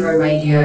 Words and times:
Radio. 0.00 0.60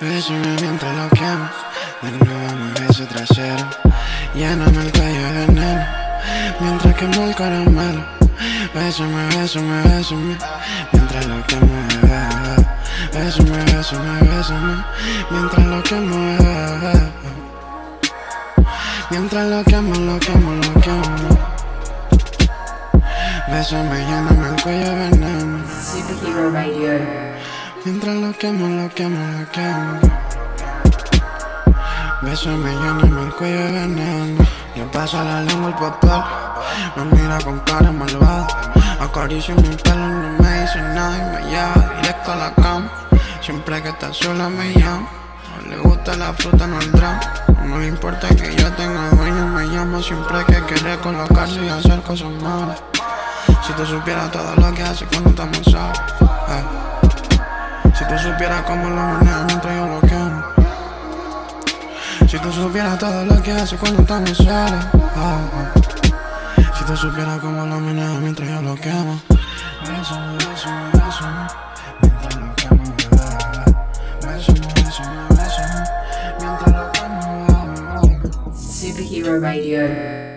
Bésame 0.00 0.56
mientras 0.60 0.96
lo 0.96 1.08
quemo, 1.10 1.48
de 2.02 2.10
nuevo 2.12 2.56
me 2.56 2.86
beso 2.86 3.04
trasero. 3.06 3.64
Lléname 4.34 4.82
el 4.82 4.92
cuello 4.92 5.32
de 5.32 5.46
veneno, 5.46 5.86
mientras 6.60 6.94
quemo 6.94 7.24
el 7.24 7.34
caramelo. 7.34 8.04
Bésame, 8.74 9.26
bésame, 9.36 9.82
bésame, 9.82 10.36
mientras 10.92 11.26
lo 11.26 11.46
quemo. 11.46 11.66
Bésame, 13.12 13.64
bésame, 13.64 14.20
bésame, 14.22 14.84
mientras 15.30 15.66
lo 15.66 15.82
quemo. 15.82 16.16
Mientras 19.10 19.46
lo 19.46 19.64
quemo, 19.64 19.94
lo 19.94 20.18
quemo, 20.18 20.52
lo 20.52 20.80
quemo. 20.80 21.45
Bésame, 23.48 24.00
lléname 24.04 24.48
el 24.48 24.62
cuello 24.62 24.90
de 24.90 25.10
veneno. 25.10 25.64
Superhero 25.80 26.50
Radio. 26.50 26.98
Mientras 27.84 28.16
lo 28.16 28.32
quemo, 28.32 28.66
lo 28.66 28.88
quemo, 28.92 29.18
lo 29.38 29.50
quemo. 29.52 30.00
Bésame, 32.22 32.72
lléname 32.72 33.22
el 33.22 33.32
cuello 33.34 33.56
de 33.56 33.72
veneno. 33.72 34.44
Le 34.74 34.84
pasa 34.86 35.22
la 35.22 35.42
lengua 35.42 35.68
al 35.68 35.76
papel. 35.78 36.22
Me 36.96 37.04
mira 37.16 37.38
con 37.44 37.60
cara 37.60 37.92
malvada. 37.92 38.48
Acaricia 39.00 39.54
mi 39.54 39.76
pelo, 39.76 40.08
no 40.08 40.42
me 40.42 40.62
dice 40.62 40.80
nada 40.80 41.16
y 41.16 41.44
me 41.44 41.50
lleva 41.50 41.94
directo 42.00 42.32
a 42.32 42.36
la 42.36 42.54
cama. 42.56 42.90
Siempre 43.40 43.80
que 43.80 43.90
está 43.90 44.12
sola 44.12 44.48
me 44.48 44.72
llama. 44.74 45.08
No 45.62 45.70
le 45.70 45.76
gusta 45.78 46.16
la 46.16 46.32
fruta, 46.32 46.66
no 46.66 46.80
el 46.80 46.90
drama. 46.90 47.20
No 47.64 47.78
le 47.78 47.86
importa 47.86 48.26
que 48.28 48.56
yo 48.56 48.72
tenga 48.72 49.08
dueño, 49.10 49.46
me 49.46 49.66
llama 49.66 50.02
siempre 50.02 50.44
que 50.46 50.60
quiere 50.64 50.98
colocarse 50.98 51.64
y 51.64 51.68
hacer 51.68 52.02
cosas 52.02 52.30
malas. 52.42 52.82
Si 53.66 53.72
tú 53.72 53.84
supieras 53.84 54.30
todo 54.30 54.54
lo 54.56 54.72
que 54.74 54.82
hace 54.82 55.04
cuando 55.06 55.30
estamos 55.30 55.58
solos. 55.64 55.98
eh. 56.48 56.64
Si 57.94 58.04
tú 58.06 58.18
supieras 58.18 58.62
cómo 58.62 58.88
lo 58.88 58.96
maneja 58.96 59.44
mientras 59.46 59.74
yo 59.74 59.86
lo 59.86 60.00
quemo. 60.00 60.42
Si 62.28 62.38
tú 62.38 62.52
supieras 62.52 62.98
todo 62.98 63.24
lo 63.24 63.42
que 63.42 63.52
hace 63.52 63.76
cuando 63.76 64.02
estamos 64.02 64.36
solos. 64.36 64.86
ah. 65.16 65.72
Si 66.78 66.84
tú 66.84 66.96
supieras 66.96 67.38
cómo 67.40 67.66
lo 67.66 67.80
maneja 67.80 68.20
mientras 68.20 68.48
yo 68.48 68.62
lo 68.62 68.74
quemo. 68.76 69.20
Mientras 76.40 76.74
lo 76.74 76.90
quemo, 76.92 77.46
bebé. 77.46 78.30
Superhero 78.54 79.40
Radio. 79.40 80.35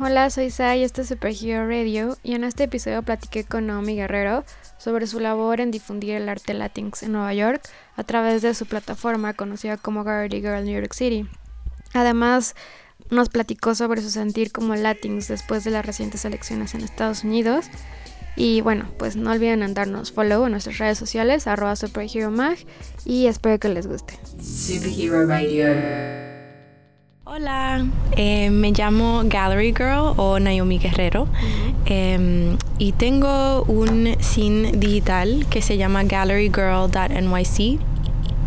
Hola, 0.00 0.28
soy 0.28 0.50
Sai, 0.50 0.82
este 0.82 1.02
es 1.02 1.08
Superhero 1.08 1.68
Radio 1.68 2.16
y 2.24 2.34
en 2.34 2.42
este 2.42 2.64
episodio 2.64 3.00
platiqué 3.04 3.44
con 3.44 3.68
Naomi 3.68 3.94
Guerrero 3.94 4.44
sobre 4.76 5.06
su 5.06 5.20
labor 5.20 5.60
en 5.60 5.70
difundir 5.70 6.16
el 6.16 6.28
arte 6.28 6.52
Latinx 6.52 7.04
en 7.04 7.12
Nueva 7.12 7.32
York 7.32 7.62
a 7.94 8.02
través 8.02 8.42
de 8.42 8.54
su 8.54 8.66
plataforma 8.66 9.34
conocida 9.34 9.76
como 9.76 10.02
Gardy 10.02 10.40
Girl 10.40 10.64
New 10.64 10.74
York 10.74 10.92
City. 10.94 11.28
Además, 11.92 12.56
nos 13.08 13.28
platicó 13.28 13.76
sobre 13.76 14.02
su 14.02 14.10
sentir 14.10 14.50
como 14.50 14.74
Latinx 14.74 15.28
después 15.28 15.62
de 15.62 15.70
las 15.70 15.86
recientes 15.86 16.24
elecciones 16.24 16.74
en 16.74 16.80
Estados 16.80 17.22
Unidos. 17.22 17.66
Y 18.34 18.62
bueno, 18.62 18.90
pues 18.98 19.14
no 19.14 19.30
olviden 19.30 19.62
en 19.62 19.74
darnos 19.74 20.10
follow 20.10 20.44
en 20.46 20.50
nuestras 20.50 20.78
redes 20.78 20.98
sociales, 20.98 21.46
arroba 21.46 21.76
superheromag, 21.76 22.58
y 23.04 23.26
espero 23.26 23.60
que 23.60 23.68
les 23.68 23.86
guste. 23.86 24.18
Superhero 24.42 25.24
Radio. 25.24 26.33
Hola, 27.26 27.86
eh, 28.18 28.50
me 28.50 28.72
llamo 28.72 29.22
Gallery 29.24 29.72
Girl 29.72 30.12
o 30.18 30.38
Naomi 30.38 30.76
Guerrero 30.76 31.26
em, 31.86 32.58
y 32.78 32.92
tengo 32.92 33.62
un 33.62 34.14
sin 34.20 34.78
digital 34.78 35.46
que 35.48 35.62
se 35.62 35.78
llama 35.78 36.04
gallerygirl.nyc. 36.04 37.80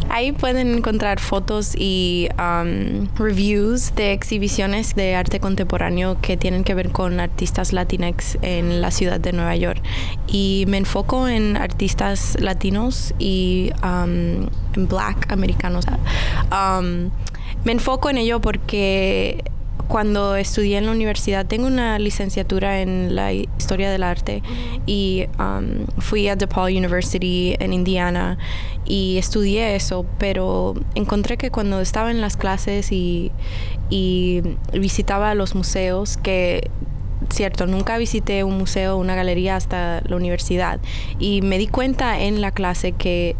Ahí 0.09 0.31
pueden 0.31 0.75
encontrar 0.75 1.19
fotos 1.19 1.73
y 1.75 2.29
um, 2.37 3.07
reviews 3.15 3.95
de 3.95 4.13
exhibiciones 4.13 4.93
de 4.93 5.15
arte 5.15 5.39
contemporáneo 5.39 6.21
que 6.21 6.37
tienen 6.37 6.63
que 6.63 6.75
ver 6.75 6.91
con 6.91 7.19
artistas 7.19 7.73
latinex 7.73 8.37
en 8.43 8.79
la 8.79 8.91
ciudad 8.91 9.19
de 9.19 9.33
Nueva 9.33 9.55
York. 9.55 9.81
Y 10.27 10.65
me 10.67 10.77
enfoco 10.77 11.27
en 11.27 11.57
artistas 11.57 12.37
latinos 12.39 13.15
y 13.17 13.71
um, 13.83 14.47
en 14.75 14.87
black 14.87 15.31
americanos. 15.31 15.85
Um, 16.51 17.09
me 17.63 17.71
enfoco 17.71 18.09
en 18.09 18.17
ello 18.17 18.39
porque 18.41 19.43
cuando 19.87 20.35
estudié 20.35 20.77
en 20.77 20.85
la 20.85 20.91
universidad 20.91 21.45
tengo 21.45 21.67
una 21.67 21.97
licenciatura 21.97 22.81
en 22.81 23.15
la 23.15 23.31
historia 23.31 23.89
del 23.89 24.03
arte 24.03 24.43
y 24.85 25.25
um, 25.39 25.85
fui 25.99 26.27
a 26.27 26.35
DePaul 26.35 26.75
University 26.75 27.55
en 27.59 27.73
Indiana 27.73 28.37
y 28.85 29.17
estudié 29.17 29.75
eso, 29.75 30.05
pero 30.17 30.75
encontré 30.95 31.37
que 31.37 31.51
cuando 31.51 31.79
estaba 31.79 32.11
en 32.11 32.21
las 32.21 32.37
clases 32.37 32.91
y, 32.91 33.31
y 33.89 34.41
visitaba 34.73 35.33
los 35.35 35.55
museos 35.55 36.17
que 36.17 36.69
cierto, 37.29 37.65
nunca 37.65 37.97
visité 37.97 38.43
un 38.43 38.57
museo 38.57 38.95
o 38.95 38.99
una 38.99 39.15
galería 39.15 39.55
hasta 39.55 40.01
la 40.05 40.15
universidad 40.15 40.79
y 41.19 41.41
me 41.41 41.57
di 41.57 41.67
cuenta 41.67 42.19
en 42.19 42.41
la 42.41 42.51
clase 42.51 42.93
que 42.93 43.35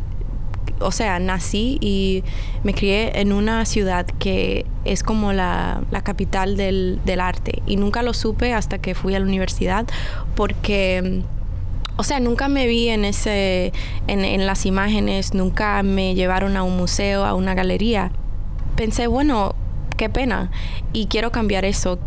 o 0.80 0.92
sea, 0.92 1.20
nací 1.20 1.78
y 1.82 2.24
me 2.64 2.74
crié 2.74 3.20
en 3.20 3.34
una 3.34 3.66
ciudad 3.66 4.06
que 4.06 4.66
es 4.86 5.04
como 5.04 5.34
la, 5.34 5.82
la 5.92 6.02
capital 6.02 6.58
del, 6.58 7.00
del, 7.06 7.20
arte 7.20 7.62
y 7.66 7.78
nunca 7.78 8.04
lo 8.04 8.14
supe 8.14 8.54
hasta 8.54 8.78
que 8.78 8.96
fui 8.96 9.16
a 9.16 9.20
la 9.20 9.26
universidad 9.26 9.86
porque, 10.36 11.22
o 11.98 12.04
sea, 12.04 12.20
nunca 12.20 12.48
me 12.48 12.68
vi 12.68 12.90
en, 12.90 13.06
ese, 13.06 13.74
en, 14.08 14.24
en 14.24 14.46
las 14.46 14.66
imágenes, 14.66 15.34
nunca 15.34 15.82
me 15.84 16.16
llevaron 16.16 16.58
a 16.58 16.64
un 16.64 16.78
museo, 16.78 17.26
a 17.26 17.34
una 17.34 17.54
galería. 17.54 18.12
Pensé, 18.76 19.08
bueno, 19.08 19.56
qué 19.98 20.10
pena 20.10 20.52
y 20.94 21.08
quiero 21.08 21.32
cambiar 21.32 21.66
eso. 21.66 22.00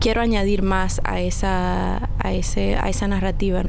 Quiero 0.00 0.20
añadir 0.20 0.62
más 0.62 1.00
a 1.02 1.20
esa, 1.20 2.08
a 2.20 2.32
ese, 2.32 2.76
a 2.76 2.88
esa 2.88 3.08
narrativa 3.08 3.64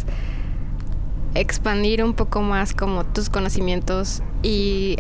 expandir 1.36 2.04
un 2.04 2.14
poco 2.14 2.42
más 2.42 2.74
como 2.74 3.06
tus 3.06 3.30
conocimientos 3.30 4.22
y 4.44 4.98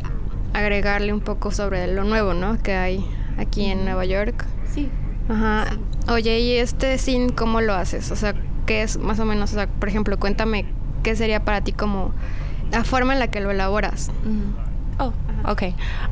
agregarle 0.54 1.14
un 1.14 1.22
poco 1.22 1.52
sobre 1.52 1.88
lo 1.94 2.04
nuevo, 2.04 2.34
¿no? 2.34 2.62
Que 2.62 2.74
hay 2.76 3.06
aquí 3.38 3.66
en 3.66 3.86
Nueva 3.86 4.06
York. 4.06 4.46
Sí. 4.74 4.90
Ajá. 5.28 5.68
Sí. 5.72 5.80
Oye, 6.12 6.40
¿y 6.40 6.54
este 6.54 6.98
sin 6.98 7.30
cómo 7.30 7.62
lo 7.62 7.74
haces? 7.74 8.12
O 8.12 8.16
sea, 8.16 8.34
¿qué 8.66 8.82
es 8.82 8.98
más 8.98 9.20
o 9.20 9.26
menos? 9.26 9.52
O 9.52 9.54
sea, 9.56 9.68
por 9.68 9.90
ejemplo, 9.90 10.18
cuéntame 10.20 10.66
qué 11.04 11.16
sería 11.16 11.44
para 11.46 11.62
ti 11.62 11.72
como 11.72 12.14
la 12.72 12.84
forma 12.84 13.14
en 13.14 13.20
la 13.20 13.28
que 13.28 13.40
lo 13.40 13.52
elaboras. 13.52 14.12
Uh 14.26 14.30
-huh. 14.30 14.69
Oh, 15.00 15.14
ok. 15.50 15.64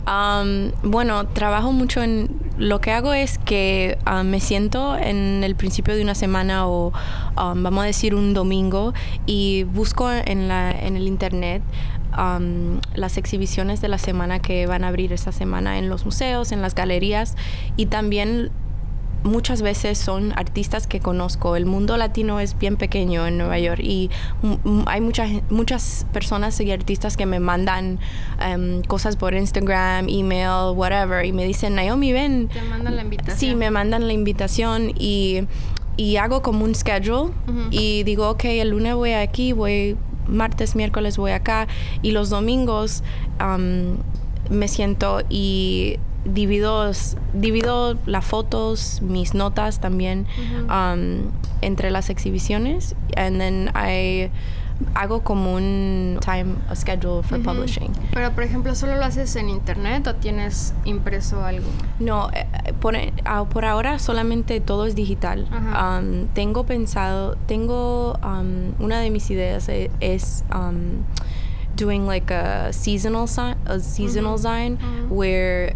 Um, 0.07 0.71
bueno, 0.89 1.27
trabajo 1.27 1.71
mucho 1.73 2.01
en... 2.01 2.29
Lo 2.57 2.81
que 2.81 2.91
hago 2.91 3.13
es 3.13 3.37
que 3.37 3.99
um, 4.07 4.25
me 4.25 4.39
siento 4.39 4.97
en 4.97 5.43
el 5.43 5.55
principio 5.55 5.95
de 5.95 6.01
una 6.01 6.15
semana 6.15 6.67
o 6.67 6.87
um, 6.87 7.61
vamos 7.61 7.83
a 7.83 7.85
decir 7.85 8.15
un 8.15 8.33
domingo 8.33 8.93
y 9.27 9.63
busco 9.65 10.09
en, 10.11 10.47
la, 10.47 10.71
en 10.71 10.95
el 10.95 11.05
internet 11.05 11.61
um, 12.17 12.79
las 12.95 13.17
exhibiciones 13.17 13.79
de 13.81 13.89
la 13.89 13.99
semana 13.99 14.39
que 14.39 14.65
van 14.65 14.83
a 14.83 14.87
abrir 14.87 15.13
esa 15.13 15.31
semana 15.31 15.77
en 15.77 15.87
los 15.87 16.03
museos, 16.05 16.51
en 16.51 16.63
las 16.63 16.73
galerías 16.73 17.35
y 17.75 17.87
también 17.87 18.51
muchas 19.27 19.61
veces 19.61 19.97
son 19.97 20.33
artistas 20.35 20.87
que 20.87 20.99
conozco. 20.99 21.55
El 21.55 21.65
mundo 21.65 21.97
latino 21.97 22.39
es 22.39 22.57
bien 22.57 22.77
pequeño 22.77 23.27
en 23.27 23.37
Nueva 23.37 23.59
York 23.59 23.79
y 23.81 24.09
hay 24.87 25.01
muchas 25.01 25.29
muchas 25.49 26.05
personas 26.13 26.59
y 26.59 26.71
artistas 26.71 27.17
que 27.17 27.25
me 27.25 27.39
mandan 27.39 27.99
um, 28.41 28.81
cosas 28.83 29.15
por 29.15 29.33
Instagram, 29.33 30.07
email, 30.09 30.75
whatever, 30.75 31.25
y 31.25 31.31
me 31.31 31.45
dicen, 31.45 31.75
Naomi, 31.75 32.11
ven. 32.13 32.47
Te 32.47 32.61
mandan 32.61 32.95
la 32.95 33.01
invitación. 33.03 33.37
Sí, 33.37 33.55
me 33.55 33.69
mandan 33.71 34.07
la 34.07 34.13
invitación 34.13 34.91
y, 34.97 35.43
y 35.97 36.17
hago 36.17 36.41
como 36.41 36.63
un 36.63 36.73
schedule 36.73 37.31
uh 37.31 37.31
-huh. 37.47 37.67
y 37.71 38.03
digo, 38.03 38.29
ok, 38.29 38.45
el 38.45 38.69
lunes 38.69 38.95
voy 38.95 39.13
aquí, 39.13 39.53
voy 39.53 39.97
martes, 40.27 40.75
miércoles 40.75 41.17
voy 41.17 41.31
acá 41.31 41.67
y 42.01 42.11
los 42.11 42.29
domingos 42.29 43.03
um, 43.39 43.97
me 44.49 44.67
siento 44.67 45.21
y 45.29 45.97
divido, 46.33 46.91
divido 47.33 47.97
las 48.05 48.25
fotos, 48.25 49.01
mis 49.01 49.33
notas 49.33 49.79
también 49.79 50.25
uh 50.37 50.69
-huh. 50.69 50.93
um, 50.93 51.31
entre 51.61 51.91
las 51.91 52.09
exhibiciones 52.09 52.95
and 53.15 53.39
then 53.39 53.71
I 53.75 54.29
hago 54.93 55.23
como 55.23 55.55
un 55.55 56.19
time 56.21 56.55
a 56.69 56.75
schedule 56.75 57.23
for 57.23 57.39
uh 57.39 57.41
-huh. 57.41 57.45
publishing. 57.45 57.91
Pero 58.13 58.31
por 58.31 58.43
ejemplo, 58.43 58.75
¿solo 58.75 58.95
lo 58.95 59.03
haces 59.03 59.35
en 59.35 59.49
internet 59.49 60.07
o 60.07 60.15
tienes 60.15 60.73
impreso 60.85 61.43
algo? 61.43 61.67
No, 61.99 62.29
eh, 62.31 62.45
por, 62.79 62.95
uh, 62.95 63.45
por, 63.47 63.65
ahora 63.65 63.99
solamente 63.99 64.59
todo 64.59 64.85
es 64.85 64.95
digital. 64.95 65.47
Uh 65.49 65.55
-huh. 65.55 65.99
um, 65.99 66.27
tengo 66.33 66.63
pensado, 66.65 67.35
tengo 67.47 68.17
um, 68.23 68.73
una 68.79 68.99
de 68.99 69.09
mis 69.09 69.29
ideas 69.31 69.69
es, 69.69 69.89
es 69.99 70.43
um, 70.53 71.03
doing 71.75 72.07
like 72.07 72.33
a 72.33 72.71
seasonal 72.73 73.27
sign, 73.27 73.55
a 73.65 73.79
seasonal 73.79 74.37
sign 74.37 74.77
where 75.09 75.75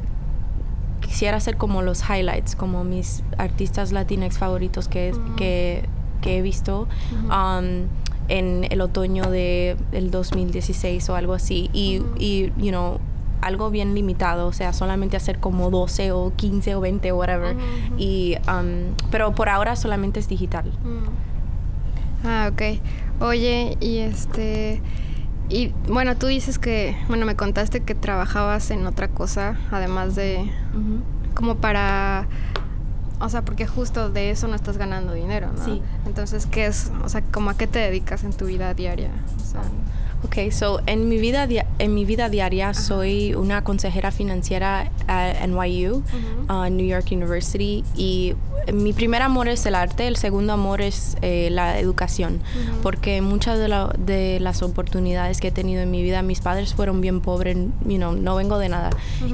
quisiera 1.11 1.37
hacer 1.37 1.57
como 1.57 1.81
los 1.81 2.01
highlights, 2.09 2.55
como 2.55 2.83
mis 2.83 3.21
artistas 3.37 3.91
latinex 3.91 4.37
favoritos 4.37 4.87
que, 4.87 5.13
que 5.35 5.83
que 6.21 6.37
he 6.37 6.41
visto 6.41 6.87
um, 7.25 7.87
en 8.27 8.65
el 8.69 8.81
otoño 8.81 9.29
de 9.29 9.75
el 9.91 10.11
2016 10.11 11.09
o 11.09 11.15
algo 11.15 11.33
así 11.33 11.69
y, 11.73 12.01
y 12.17 12.53
you 12.57 12.69
know 12.69 12.99
algo 13.41 13.71
bien 13.71 13.95
limitado, 13.95 14.45
o 14.45 14.53
sea, 14.53 14.71
solamente 14.71 15.17
hacer 15.17 15.39
como 15.39 15.71
12 15.71 16.11
o 16.11 16.31
15 16.35 16.75
o 16.75 16.79
20 16.81 17.11
o 17.11 17.17
whatever. 17.17 17.55
Y, 17.97 18.35
um, 18.47 18.93
pero 19.09 19.33
por 19.33 19.49
ahora 19.49 19.75
solamente 19.75 20.19
es 20.19 20.27
digital. 20.27 20.71
Ah, 22.23 22.51
ok. 22.53 22.79
Oye, 23.19 23.77
y 23.81 23.97
este... 23.97 24.79
Y 25.51 25.73
bueno, 25.89 26.15
tú 26.15 26.27
dices 26.27 26.57
que, 26.57 26.95
bueno, 27.09 27.25
me 27.25 27.35
contaste 27.35 27.81
que 27.81 27.93
trabajabas 27.93 28.71
en 28.71 28.87
otra 28.87 29.09
cosa, 29.09 29.57
además 29.69 30.15
de, 30.15 30.49
como 31.35 31.55
para, 31.55 32.25
o 33.19 33.27
sea, 33.27 33.43
porque 33.43 33.67
justo 33.67 34.09
de 34.09 34.31
eso 34.31 34.47
no 34.47 34.55
estás 34.55 34.77
ganando 34.77 35.11
dinero, 35.11 35.49
¿no? 35.55 35.65
Sí. 35.65 35.81
Entonces, 36.05 36.45
¿qué 36.45 36.67
es, 36.67 36.89
o 37.03 37.09
sea, 37.09 37.21
como 37.21 37.49
a 37.49 37.57
qué 37.57 37.67
te 37.67 37.79
dedicas 37.79 38.23
en 38.23 38.31
tu 38.31 38.45
vida 38.45 38.73
diaria? 38.73 39.11
O 39.35 39.43
sea, 39.43 39.61
Ok, 40.23 40.51
so 40.51 40.81
en 40.85 41.09
mi 41.09 41.17
vida, 41.17 41.47
en 41.79 41.93
mi 41.95 42.05
vida 42.05 42.29
diaria 42.29 42.75
soy 42.75 43.33
una 43.33 43.63
consejera 43.63 44.11
financiera 44.11 44.91
a 45.07 45.47
NYU, 45.47 46.03
uh, 46.47 46.69
New 46.69 46.85
York 46.85 47.07
University, 47.11 47.83
y 47.95 48.35
mi 48.73 48.93
primer 48.93 49.21
amor 49.21 49.47
es 49.47 49.65
el 49.65 49.75
arte, 49.75 50.07
el 50.07 50.15
segundo 50.17 50.53
amor 50.53 50.81
es 50.81 51.17
eh, 51.21 51.49
la 51.51 51.79
educación, 51.79 52.39
porque 52.83 53.21
muchas 53.21 53.57
de, 53.59 53.67
la- 53.67 53.93
de 53.97 54.39
las 54.39 54.61
oportunidades 54.61 55.39
que 55.39 55.47
he 55.47 55.51
tenido 55.51 55.81
en 55.81 55.89
mi 55.91 56.01
vida, 56.03 56.21
mis 56.21 56.41
padres 56.41 56.73
fueron 56.73 57.01
bien 57.01 57.21
pobres, 57.21 57.57
you 57.85 57.97
know, 57.97 58.13
no 58.13 58.35
vengo 58.35 58.57
de 58.59 58.69
nada, 58.69 58.89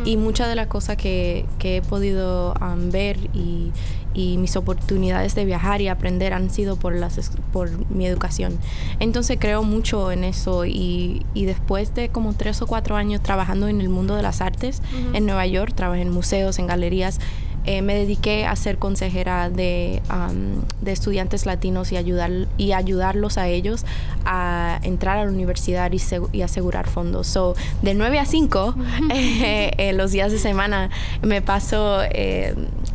y 0.05 0.17
muchas 0.17 0.47
de 0.49 0.55
las 0.55 0.67
cosas 0.67 0.97
que, 0.97 1.45
que 1.59 1.77
he 1.77 1.81
podido 1.81 2.53
um, 2.61 2.89
ver 2.91 3.17
y, 3.33 3.71
y 4.13 4.37
mis 4.37 4.55
oportunidades 4.55 5.35
de 5.35 5.45
viajar 5.45 5.81
y 5.81 5.89
aprender 5.89 6.33
han 6.33 6.49
sido 6.49 6.75
por, 6.77 6.95
las, 6.95 7.17
es- 7.17 7.31
por 7.51 7.69
mi 7.91 8.05
educación. 8.07 8.57
Entonces 8.99 9.37
creo 9.39 9.61
mucho 9.63 10.11
en 10.11 10.23
eso 10.23 10.65
y, 10.65 11.25
y 11.33 11.45
después 11.45 11.93
de 11.93 12.09
como 12.09 12.33
tres 12.33 12.61
o 12.61 12.67
cuatro 12.67 12.95
años 12.95 13.21
trabajando 13.21 13.67
en 13.67 13.81
el 13.81 13.89
mundo 13.89 14.15
de 14.15 14.23
las 14.23 14.41
artes 14.41 14.81
en 15.13 15.25
Nueva 15.25 15.45
York, 15.45 15.73
trabajé 15.75 16.01
en 16.01 16.09
museos, 16.11 16.57
en 16.59 16.67
galerías, 16.67 17.19
eh, 17.67 17.81
me 17.83 17.93
dediqué 17.93 18.45
a 18.47 18.55
ser 18.55 18.77
consejera 18.79 19.49
de, 19.51 20.01
um, 20.09 20.63
de 20.81 20.91
estudiantes 20.91 21.45
latinos 21.45 21.91
y, 21.91 21.97
ayudar, 21.97 22.31
y 22.57 22.71
ayudarlos 22.71 23.37
a 23.37 23.47
ellos 23.47 23.85
a 24.25 24.79
entrar 24.81 25.17
a 25.17 25.25
la 25.25 25.31
universidad 25.31 25.91
y, 25.91 26.01
y 26.31 26.41
asegurar 26.41 26.87
fondos. 26.87 27.27
So, 27.27 27.55
de 27.81 27.93
9 27.93 28.19
a 28.19 28.25
5, 28.25 28.75
eh, 29.13 29.71
eh, 29.77 29.93
los 29.93 30.11
días 30.11 30.31
de 30.31 30.39
semana, 30.39 30.89
me 31.21 31.41
paso 31.41 31.99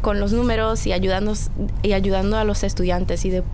con 0.00 0.18
los 0.18 0.32
números 0.32 0.86
y 0.86 0.92
ayudando, 0.92 1.34
y 1.82 1.92
ayudando 1.92 2.36
a 2.38 2.44
los 2.44 2.64
estudiantes. 2.64 3.24
Y 3.24 3.30
de- 3.30 3.44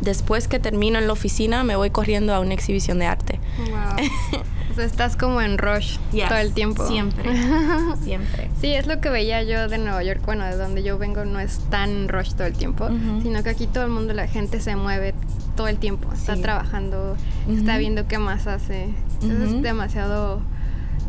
después 0.00 0.48
que 0.48 0.58
termino 0.58 0.98
en 0.98 1.06
la 1.06 1.12
oficina, 1.12 1.62
me 1.62 1.76
voy 1.76 1.90
corriendo 1.90 2.34
a 2.34 2.40
una 2.40 2.54
exhibición 2.54 2.98
de 2.98 3.06
arte. 3.06 3.38
wow. 3.70 4.42
o 4.74 4.76
sea, 4.76 4.84
estás 4.86 5.16
como 5.16 5.40
en 5.40 5.56
rush 5.56 5.98
todo 6.28 6.38
el 6.38 6.52
tiempo. 6.52 6.86
Siempre. 6.86 7.30
Siempre. 8.02 8.50
Sí, 8.60 8.74
es 8.74 8.86
lo 8.88 9.00
que 9.00 9.08
veía 9.08 9.42
yo 9.44 9.68
de 9.68 9.78
Nueva 9.78 10.02
York. 10.02 10.20
Bueno, 10.26 10.44
de 10.44 10.56
donde 10.56 10.82
yo 10.82 10.98
vengo 10.98 11.24
no 11.24 11.38
es 11.38 11.60
tan 11.70 12.08
rush 12.08 12.32
todo 12.34 12.46
el 12.48 12.54
tiempo, 12.54 12.88
sino 13.22 13.42
que 13.42 13.50
aquí 13.50 13.66
todo 13.66 13.84
el 13.84 13.90
mundo, 13.90 14.12
la 14.14 14.26
gente 14.26 14.60
se 14.60 14.74
mueve 14.76 15.14
todo 15.56 15.68
el 15.68 15.78
tiempo. 15.78 16.12
Está 16.12 16.34
Sí. 16.36 16.42
trabajando, 16.42 17.16
está 17.48 17.78
viendo 17.78 18.08
qué 18.08 18.18
más 18.18 18.46
hace. 18.48 18.88
Entonces 19.22 19.52
es 19.54 19.62
demasiado 19.62 20.40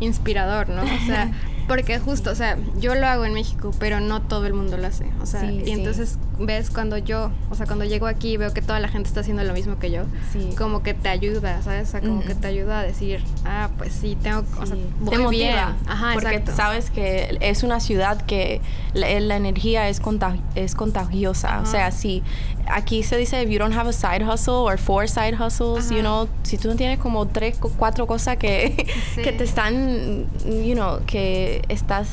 inspirador, 0.00 0.68
¿no? 0.68 0.82
O 0.82 1.06
sea, 1.06 1.30
porque 1.68 1.98
justo, 1.98 2.30
o 2.30 2.34
sea, 2.34 2.56
yo 2.78 2.94
lo 2.94 3.06
hago 3.06 3.24
en 3.24 3.34
México, 3.34 3.70
pero 3.78 4.00
no 4.00 4.22
todo 4.22 4.46
el 4.46 4.54
mundo 4.54 4.76
lo 4.76 4.86
hace. 4.86 5.06
O 5.20 5.26
sea, 5.26 5.40
Sí, 5.40 5.60
y 5.62 5.64
sí. 5.64 5.70
entonces 5.72 6.18
ves 6.38 6.70
cuando 6.70 6.98
yo, 6.98 7.30
o 7.50 7.54
sea, 7.54 7.66
cuando 7.66 7.84
llego 7.84 8.06
aquí 8.06 8.32
y 8.32 8.36
veo 8.36 8.52
que 8.52 8.62
toda 8.62 8.78
la 8.80 8.88
gente 8.88 9.08
está 9.08 9.20
haciendo 9.20 9.42
lo 9.44 9.52
mismo 9.52 9.78
que 9.78 9.90
yo, 9.90 10.02
Sí. 10.32 10.54
como 10.56 10.82
que 10.82 10.94
te 10.94 11.08
ayuda, 11.08 11.60
¿sabes? 11.62 11.88
O 11.88 11.90
sea, 11.92 12.00
como 12.00 12.22
que 12.22 12.34
te 12.34 12.46
ayuda 12.46 12.80
a 12.80 12.82
decir, 12.82 13.22
ah, 13.44 13.70
pues 13.78 13.92
sí, 13.92 14.16
tengo, 14.22 14.44
o 14.60 14.66
sea, 14.66 14.76
voy 15.00 15.10
te 15.16 15.18
motiva 15.22 15.30
bien. 15.72 15.76
Ajá, 15.88 16.10
porque 16.14 16.28
exacto. 16.36 16.56
sabes 16.56 16.90
que 16.90 17.38
es 17.40 17.62
una 17.62 17.80
ciudad 17.80 18.20
que 18.22 18.60
la, 18.94 19.18
la 19.20 19.36
energía 19.36 19.88
es, 19.88 20.00
contag- 20.02 20.40
es 20.54 20.74
contagiosa 20.74 21.54
Ajá. 21.56 21.62
o 21.62 21.66
sea 21.66 21.90
si 21.90 22.22
aquí 22.68 23.02
se 23.02 23.16
dice 23.16 23.42
if 23.42 23.50
you 23.50 23.58
don't 23.58 23.74
have 23.74 23.88
a 23.88 23.92
side 23.92 24.22
hustle 24.24 24.54
or 24.64 24.78
four 24.78 25.08
side 25.08 25.34
hustles 25.38 25.90
you 25.90 26.00
know 26.00 26.28
si 26.42 26.56
tú 26.58 26.68
no 26.68 26.76
tienes 26.76 26.98
como 26.98 27.26
tres 27.26 27.56
cu- 27.58 27.70
cuatro 27.76 28.06
cosas 28.06 28.36
que, 28.36 28.86
Sí. 29.14 29.22
que 29.22 29.32
te 29.32 29.44
están 29.44 30.26
you 30.64 30.74
know 30.74 31.00
que 31.06 31.62
estás 31.68 32.08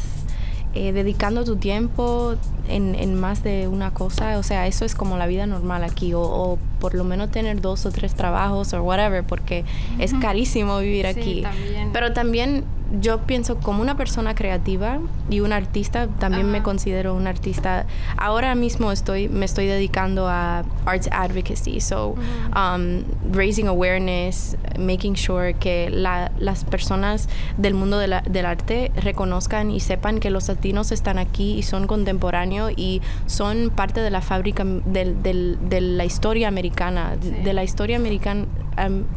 eh, 0.76 0.92
dedicando 0.92 1.44
tu 1.44 1.58
tiempo 1.58 2.36
en, 2.68 2.96
en 2.96 3.14
más 3.20 3.44
de 3.44 3.68
una 3.68 3.94
cosa, 3.94 4.40
o 4.40 4.44
sea, 4.44 4.66
eso 4.66 4.86
es 4.86 4.96
como 4.96 5.18
la 5.18 5.28
vida 5.28 5.46
normal 5.46 5.84
aquí, 5.84 6.16
o, 6.16 6.22
o 6.22 6.58
por 6.80 6.96
lo 6.96 7.04
menos 7.04 7.30
tener 7.30 7.62
dos 7.62 7.86
o 7.86 7.92
tres 7.92 8.16
trabajos 8.16 8.74
o 8.74 8.82
whatever, 8.82 9.24
porque 9.24 9.66
es 10.00 10.16
carísimo 10.16 10.80
vivir 10.80 11.06
Sí, 11.14 11.20
aquí. 11.20 11.42
también. 11.44 11.90
Pero 11.94 12.14
también 12.14 12.64
yo 13.02 13.20
pienso 13.22 13.58
como 13.58 13.82
una 13.82 13.98
persona 13.98 14.36
creativa 14.36 15.00
y 15.30 15.40
un 15.40 15.52
artista, 15.54 16.08
también 16.20 16.52
me 16.52 16.62
considero 16.62 17.14
un 17.16 17.28
artista. 17.28 17.86
Ahora 18.18 18.56
mismo 18.56 18.92
estoy, 18.92 19.30
me 19.30 19.46
estoy 19.46 19.66
dedicando 19.66 20.28
a 20.28 20.64
arts 20.86 21.10
advocacy, 21.12 21.80
so 21.80 22.16
um, 22.56 23.04
raising 23.32 23.68
awareness, 23.68 24.56
making 24.78 25.16
sure 25.16 25.54
que 25.56 25.90
la- 25.90 26.32
las 26.38 26.64
personas 26.64 27.30
del 27.58 27.74
mundo 27.74 27.98
de 27.98 28.08
la- 28.08 28.22
del 28.22 28.46
arte 28.46 28.92
reconozcan 28.96 29.72
y 29.72 29.80
sepan 29.80 30.20
que 30.20 30.30
los 30.30 30.48
latinos 30.48 30.92
están 30.92 31.18
aquí 31.18 31.54
y 31.58 31.64
son 31.64 31.88
contemporáneos 31.88 32.72
y 32.76 33.02
son 33.26 33.72
parte 33.76 34.02
de 34.02 34.10
la 34.12 34.22
fábrica 34.22 34.64
del- 34.66 35.22
del- 35.24 35.58
de 35.68 35.82
la 35.82 36.06
historia 36.06 36.48
americana, 36.48 37.16
Sí. 37.22 37.32
de 37.32 37.54
la 37.54 37.64
historia 37.64 37.98
americana 37.98 38.46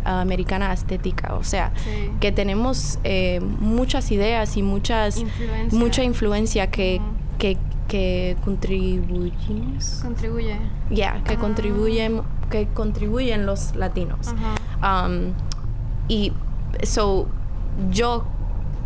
americana 0.05 0.73
estética, 0.73 1.35
o 1.35 1.43
sea, 1.44 1.73
Sí. 1.76 2.11
que 2.20 2.32
tenemos 2.32 2.99
eh, 3.05 3.41
muchas 3.61 4.11
ideas 4.12 4.56
y 4.56 4.62
muchas 4.62 5.17
Influencia. 5.19 5.79
mucha 5.79 6.03
influencia 6.05 6.70
que, 6.70 7.00
Ujú. 7.00 7.06
que, 7.38 7.56
que 7.88 8.37
contribuimos 8.44 10.00
Contribuye. 10.03 10.56
ya 10.91 11.23
que 11.25 11.35
Ah. 11.35 11.38
contribuyen 11.38 12.23
que 12.50 12.69
contribuyen 12.69 13.44
los 13.47 13.75
latinos 13.75 14.29
Ajá. 14.29 15.06
Um, 15.08 15.32
y 16.08 16.32
so 16.85 17.26
yo 17.91 18.25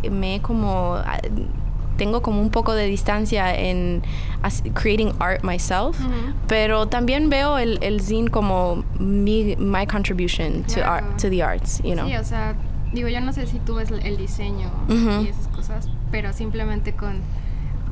me 0.09 0.41
como 0.41 0.95
ah, 0.95 1.19
tengo 2.01 2.21
como 2.23 2.41
un 2.41 2.49
poco 2.49 2.73
de 2.73 2.85
distancia 2.87 3.53
en 3.53 4.01
creating 4.73 5.11
art 5.19 5.43
myself 5.43 5.95
pero 6.47 6.87
también 6.87 7.29
veo 7.29 7.59
el, 7.59 7.77
el 7.81 8.01
zine 8.01 8.29
como 8.31 8.83
mi 8.99 9.55
my 9.57 9.85
contribution 9.85 10.63
to 10.63 10.73
Claro. 10.81 10.91
art 10.93 11.21
to 11.21 11.29
the 11.29 11.43
arts 11.43 11.79
you 11.83 11.93
know 11.93 12.07
Sí, 12.07 12.15
o 12.17 12.23
sea, 12.23 12.55
digo, 12.91 13.07
yo 13.07 13.21
no 13.21 13.31
sé 13.33 13.45
si 13.45 13.59
tú 13.59 13.75
ves 13.75 13.91
el 13.91 14.17
diseño 14.17 14.69
y 15.23 15.27
esas 15.27 15.47
cosas, 15.49 15.87
pero 16.09 16.33
simplemente 16.33 16.93
con 16.93 17.19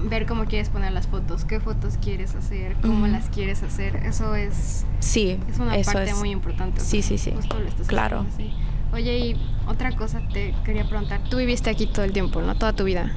ver 0.10 0.26
cómo 0.26 0.46
quieres 0.46 0.70
poner 0.70 0.92
las 0.92 1.06
fotos, 1.08 1.46
qué 1.46 1.60
fotos 1.60 1.98
quieres 2.02 2.34
hacer, 2.34 2.76
cómo 2.82 3.06
las 3.08 3.30
quieres 3.30 3.62
hacer, 3.64 3.98
eso 3.98 4.34
es, 4.36 4.86
sí 5.00 5.38
es 5.52 5.60
una 5.60 5.76
eso 5.76 5.92
parte 5.92 6.10
es 6.10 6.18
muy 6.18 6.32
importante. 6.32 6.82
sí, 6.82 7.02
sí, 7.04 7.18
sí. 7.20 7.32
justo 7.36 7.60
lo 7.60 7.68
estás 7.68 7.88
Claro. 7.88 8.26
haciendo, 8.28 8.56
sí. 8.58 8.66
Oye, 8.92 9.18
y 9.20 9.36
otra 9.68 9.92
cosa 9.96 10.20
te 10.34 10.56
quería 10.66 10.84
preguntar. 10.90 11.22
Tú 11.30 11.38
viviste 11.38 11.70
aquí 11.70 11.86
todo 11.86 12.04
el 12.06 12.12
tiempo, 12.12 12.42
¿no? 12.42 12.56
Toda 12.56 12.74
tu 12.74 12.86
vida. 12.86 13.14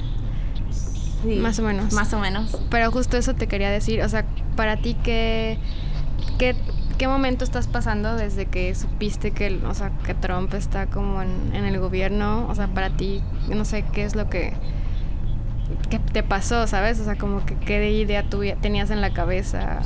Sí. 1.23 1.35
Más 1.37 1.57
o 1.59 1.63
menos. 1.63 1.93
más 1.93 2.13
o 2.13 2.19
menos 2.19 2.57
Pero 2.69 2.91
justo 2.91 3.17
eso 3.17 3.33
te 3.33 3.47
quería 3.47 3.71
decir, 3.71 4.01
o 4.03 4.09
sea, 4.09 4.25
para 4.55 4.77
ti, 4.77 4.95
¿qué, 5.03 5.57
qué, 6.37 6.55
qué 6.97 7.07
momento 7.07 7.43
estás 7.43 7.67
pasando 7.67 8.15
desde 8.15 8.45
que 8.45 8.75
supiste 8.75 9.31
que, 9.31 9.47
el- 9.47 9.65
o 9.65 9.73
sea, 9.73 9.91
que 10.05 10.13
Trump 10.13 10.53
está 10.53 10.87
como 10.87 11.21
en, 11.21 11.51
en 11.55 11.65
el 11.65 11.79
gobierno? 11.79 12.45
O 12.49 12.55
sea, 12.55 12.67
para 12.67 12.89
ti, 12.89 13.21
no 13.47 13.63
sé, 13.65 13.83
¿qué 13.93 14.03
es 14.03 14.15
lo 14.15 14.29
que, 14.29 14.53
que 15.89 15.99
te 15.99 16.23
pasó, 16.23 16.67
sabes? 16.67 16.99
O 16.99 17.05
sea, 17.05 17.15
como 17.17 17.45
que 17.45 17.55
qué 17.55 17.91
idea 17.91 18.23
tú 18.29 18.41
tenías 18.61 18.89
en 18.91 19.01
la 19.01 19.13
cabeza. 19.13 19.79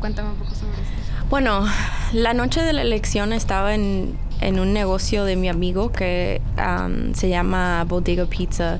Cuéntame 0.00 0.30
un 0.30 0.36
poco 0.36 0.50
sobre 0.54 0.72
eso. 0.74 0.92
Bueno, 1.28 1.66
la 2.12 2.34
noche 2.34 2.62
de 2.62 2.72
la 2.72 2.82
elección 2.82 3.32
estaba 3.32 3.74
en, 3.74 4.16
en 4.40 4.60
un 4.60 4.72
negocio 4.72 5.24
de 5.24 5.36
mi 5.36 5.48
amigo 5.48 5.90
que 5.90 6.40
um, 6.56 7.14
se 7.14 7.28
llama 7.28 7.84
Bodega 7.84 8.26
Pizza. 8.26 8.78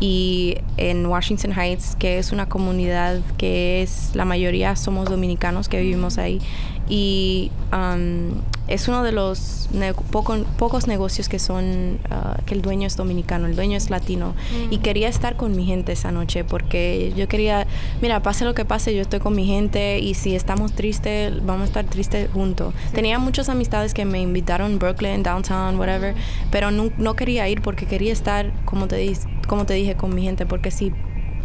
Y 0.00 0.56
en 0.76 1.06
Washington 1.06 1.52
Heights, 1.52 1.96
que 1.96 2.18
es 2.18 2.32
una 2.32 2.48
comunidad 2.48 3.20
que 3.38 3.82
es, 3.82 4.10
la 4.14 4.24
mayoría 4.24 4.76
somos 4.76 5.08
dominicanos 5.08 5.68
que 5.68 5.80
vivimos 5.80 6.18
ahí. 6.18 6.40
Y 6.88 7.50
um, 7.72 8.40
es 8.66 8.88
uno 8.88 9.02
de 9.02 9.12
los 9.12 9.68
ne- 9.72 9.92
poco- 9.94 10.44
pocos 10.56 10.86
negocios 10.86 11.28
que 11.28 11.38
son, 11.38 11.98
uh, 12.10 12.42
que 12.46 12.54
el 12.54 12.62
dueño 12.62 12.86
es 12.86 12.96
dominicano, 12.96 13.46
el 13.46 13.56
dueño 13.56 13.76
es 13.76 13.90
latino. 13.90 14.34
Y 14.70 14.78
quería 14.78 15.08
estar 15.08 15.36
con 15.36 15.54
mi 15.54 15.66
gente 15.66 15.92
esa 15.92 16.12
noche 16.12 16.44
porque 16.44 17.12
yo 17.16 17.28
quería, 17.28 17.66
mira, 18.00 18.22
pase 18.22 18.44
lo 18.44 18.54
que 18.54 18.64
pase, 18.64 18.94
yo 18.94 19.02
estoy 19.02 19.20
con 19.20 19.34
mi 19.34 19.46
gente 19.46 19.98
y 19.98 20.14
si 20.14 20.34
estamos 20.34 20.72
tristes, 20.72 21.44
vamos 21.44 21.62
a 21.62 21.64
estar 21.66 21.84
tristes 21.84 22.30
juntos. 22.32 22.72
Tenía 22.94 23.18
muchas 23.18 23.48
amistades 23.48 23.92
que 23.94 24.04
me 24.04 24.20
invitaron 24.22 24.78
Brooklyn, 24.78 25.22
downtown, 25.22 25.78
whatever, 25.78 26.14
pero 26.50 26.70
no, 26.70 26.90
no 26.96 27.14
quería 27.16 27.48
ir 27.48 27.60
porque 27.60 27.86
quería 27.86 28.12
estar, 28.12 28.52
como 28.64 28.86
te, 28.88 28.96
dis- 29.04 29.26
como 29.46 29.66
te 29.66 29.74
dije, 29.74 29.94
con 29.94 30.14
mi 30.14 30.22
gente, 30.22 30.46
porque 30.46 30.70
si 30.70 30.92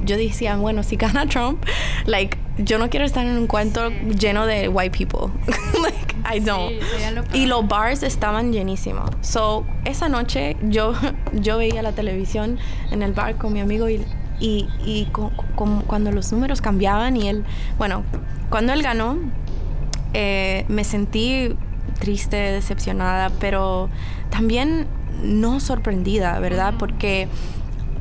yo 0.05 0.15
decía, 0.15 0.55
bueno, 0.55 0.83
si 0.83 0.95
gana 0.95 1.27
Trump, 1.27 1.61
like, 2.05 2.37
yo 2.57 2.77
no 2.77 2.89
quiero 2.89 3.05
estar 3.05 3.25
en 3.25 3.37
un 3.37 3.47
cuento 3.47 3.89
lleno 4.17 4.45
de 4.45 4.69
white 4.69 4.97
people. 4.97 5.33
like, 5.81 6.08
I 6.25 6.39
don't. 6.39 6.73
y 7.33 7.45
los 7.45 7.67
bars 7.67 8.03
estaban 8.03 8.51
llenísimos. 8.51 9.09
So, 9.21 9.65
esa 9.85 10.09
noche 10.09 10.57
yo, 10.63 10.93
yo 11.33 11.57
veía 11.57 11.81
la 11.81 11.91
televisión 11.91 12.57
en 12.91 13.03
el 13.03 13.13
bar 13.13 13.37
con 13.37 13.53
mi 13.53 13.59
amigo 13.59 13.89
y, 13.89 14.05
y, 14.39 14.67
y 14.85 15.07
cuando 15.87 16.11
los 16.11 16.31
números 16.31 16.61
cambiaban 16.61 17.17
y 17.17 17.29
él, 17.29 17.43
bueno, 17.77 18.03
cuando 18.49 18.73
él 18.73 18.81
ganó, 18.81 19.17
eh, 20.13 20.65
me 20.67 20.83
sentí 20.83 21.55
triste, 21.99 22.37
decepcionada, 22.37 23.29
pero 23.39 23.89
también 24.29 24.87
no 25.21 25.59
sorprendida, 25.59 26.39
¿verdad? 26.39 26.75
Porque 26.79 27.27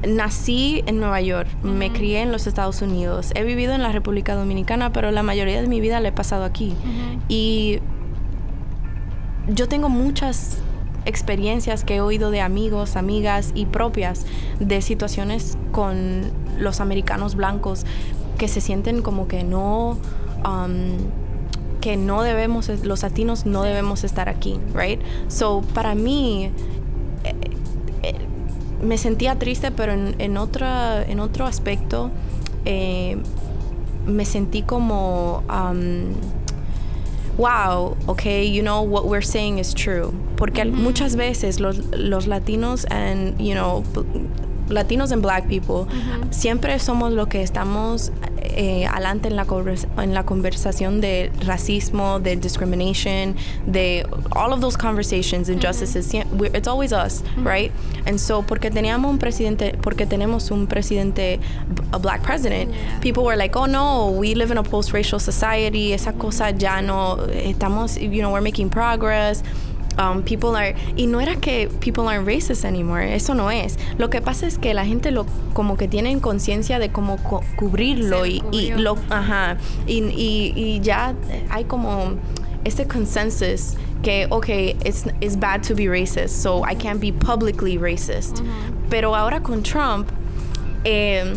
nací 0.06 0.82
en 0.87 1.00
Nueva 1.00 1.20
York, 1.20 1.48
me 1.62 1.90
crié 1.92 2.22
en 2.22 2.30
los 2.30 2.46
Estados 2.46 2.82
Unidos, 2.82 3.32
he 3.34 3.42
vivido 3.42 3.75
en 3.75 3.82
la 3.82 3.90
República 3.90 4.34
Dominicana, 4.34 4.92
pero 4.92 5.10
la 5.10 5.22
mayoría 5.22 5.60
de 5.60 5.66
mi 5.66 5.80
vida 5.80 6.00
la 6.00 6.08
he 6.08 6.12
pasado 6.12 6.44
aquí. 6.44 6.75
Y 7.28 7.80
yo 9.49 9.69
tengo 9.69 9.88
muchas 9.88 10.59
experiencias 11.05 11.85
que 11.85 11.97
he 11.97 12.00
oído 12.00 12.31
de 12.31 12.40
amigos, 12.40 12.97
amigas 12.97 13.52
y 13.55 13.67
propias 13.67 14.26
de 14.61 14.83
situaciones 14.83 15.57
con 15.73 16.31
los 16.59 16.81
americanos 16.81 17.35
blancos 17.35 17.85
que 18.37 18.49
se 18.49 18.61
sienten 18.61 19.02
como 19.02 19.28
que 19.28 19.45
no... 19.45 19.99
Um, 20.47 20.97
que 21.81 21.97
no 21.97 22.23
debemos, 22.23 22.69
los 22.83 23.02
latinos 23.05 23.47
no 23.47 23.62
debemos 23.62 24.02
estar 24.02 24.28
aquí, 24.28 24.59
right? 24.75 25.00
So, 25.28 25.62
para 25.75 25.95
mí, 25.95 26.50
eh, 27.23 28.14
me 28.83 28.99
sentía 28.99 29.38
triste, 29.38 29.71
pero 29.71 29.93
en, 29.93 30.17
en, 30.19 30.37
otra, 30.38 31.05
en 31.05 31.21
otro 31.21 31.47
aspecto, 31.47 32.11
eh, 32.64 33.17
me 34.07 34.25
sentí 34.25 34.62
como, 34.62 35.45
um, 35.49 36.14
wow, 37.38 37.97
okay, 38.09 38.45
you 38.45 38.62
know, 38.62 38.83
what 38.83 39.07
we're 39.07 39.23
saying 39.23 39.59
is 39.59 39.73
true. 39.73 40.12
Porque 40.37 40.64
muchas 40.64 41.14
veces 41.14 41.61
los, 41.61 41.78
los 41.92 42.26
latinos 42.26 42.85
and, 42.90 43.40
you 43.40 43.54
know, 43.54 43.85
latinos 44.68 45.12
and 45.12 45.23
black 45.23 45.49
people, 45.49 45.88
siempre 46.30 46.78
somos 46.78 47.14
lo 47.14 47.26
que 47.26 47.42
estamos 47.42 48.11
eh, 48.59 48.87
adelante 48.87 49.29
en 49.29 49.37
la, 49.37 49.47
en 49.99 50.15
la 50.15 50.25
conversación 50.25 51.00
de 51.00 51.31
racismo, 51.47 52.19
de 52.19 52.35
discrimination, 52.35 53.37
de 53.67 54.05
all 54.33 54.53
of 54.53 54.61
those 54.61 54.77
conversations, 54.77 55.49
injustices. 55.49 56.12
It's 56.12 56.67
always 56.67 56.93
us, 56.93 57.23
right? 57.37 57.71
And 58.05 58.19
so, 58.19 58.43
porque 58.43 58.73
teníamos 58.73 59.12
un 59.12 59.19
presidente, 59.19 59.79
porque 59.81 60.07
tenemos 60.07 60.50
un 60.50 60.67
presidente, 60.67 61.38
a 61.93 61.99
black 61.99 62.23
president, 62.25 62.73
people 63.00 63.23
were 63.23 63.37
like, 63.37 63.55
oh 63.55 63.67
no, 63.67 64.11
we 64.11 64.35
live 64.35 64.50
in 64.50 64.59
a 64.59 64.65
post-racial 64.65 65.21
society, 65.21 65.93
esa 65.93 66.12
cosa 66.15 66.50
ya 66.50 66.81
no, 66.81 67.17
estamos, 67.29 67.97
you 67.97 68.23
know, 68.23 68.33
we're 68.33 68.41
making 68.41 68.69
progress. 68.69 69.45
Um, 69.99 70.23
people 70.23 70.55
are 70.57 70.76
y 70.97 71.07
no 71.07 71.21
era 71.21 71.35
que 71.40 71.69
people 71.81 72.09
aren't 72.09 72.25
racist 72.25 72.64
anymore 72.64 73.02
eso 73.02 73.35
no 73.35 73.50
es. 73.50 73.76
Lo 73.99 74.09
que 74.09 74.21
pasa 74.21 74.47
es 74.47 74.57
que 74.57 74.73
la 74.73 74.85
gente 74.85 75.11
lo 75.11 75.26
como 75.55 75.76
que 75.76 75.88
tienen 75.88 76.21
conciencia 76.21 76.78
de 76.78 76.90
cómo 76.90 77.17
cubrirlo 77.57 78.25
y, 78.25 78.43
y, 78.52 78.71
lo 78.71 78.97
ajá 79.11 79.57
y, 79.87 80.05
y, 80.05 80.52
y, 80.55 80.81
ya 80.81 81.14
hay 81.50 81.64
como 81.64 82.12
este 82.64 82.87
consensus 82.87 83.76
que 84.02 84.28
okay 84.31 84.76
it's, 84.85 85.05
it's 85.21 85.37
bad 85.37 85.62
to 85.62 85.75
be 85.75 85.88
racist 85.88 86.31
so 86.31 86.64
I 86.64 86.76
can't 86.76 87.00
be 87.00 87.12
publicly 87.12 87.76
racist. 87.76 88.40
Pero 88.88 89.17
ahora 89.17 89.43
con 89.43 89.62
Trump 89.62 90.11
eh, 90.85 91.35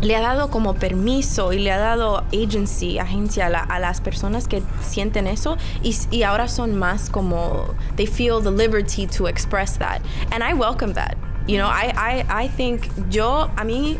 le 0.00 0.16
ha 0.16 0.20
dado 0.20 0.50
como 0.50 0.74
permiso 0.74 1.52
y 1.52 1.58
le 1.58 1.72
ha 1.72 1.78
dado 1.78 2.24
agency, 2.32 2.98
agencia 2.98 3.46
a, 3.46 3.78
las 3.78 4.00
personas 4.00 4.46
que 4.48 4.62
sienten 4.80 5.26
eso 5.26 5.56
y, 5.82 5.96
y, 6.10 6.22
ahora 6.22 6.48
son 6.48 6.76
más 6.76 7.10
como 7.10 7.74
they 7.96 8.06
feel 8.06 8.42
the 8.42 8.50
liberty 8.50 9.06
to 9.06 9.28
express 9.28 9.78
that. 9.78 10.00
And 10.30 10.42
I 10.42 10.54
welcome 10.54 10.94
that 10.94 11.16
you 11.46 11.56
know 11.56 11.68
I, 11.68 11.92
I, 11.96 12.44
I 12.44 12.48
think 12.48 12.88
yo 13.10 13.50
a 13.56 13.64
mí 13.64 13.98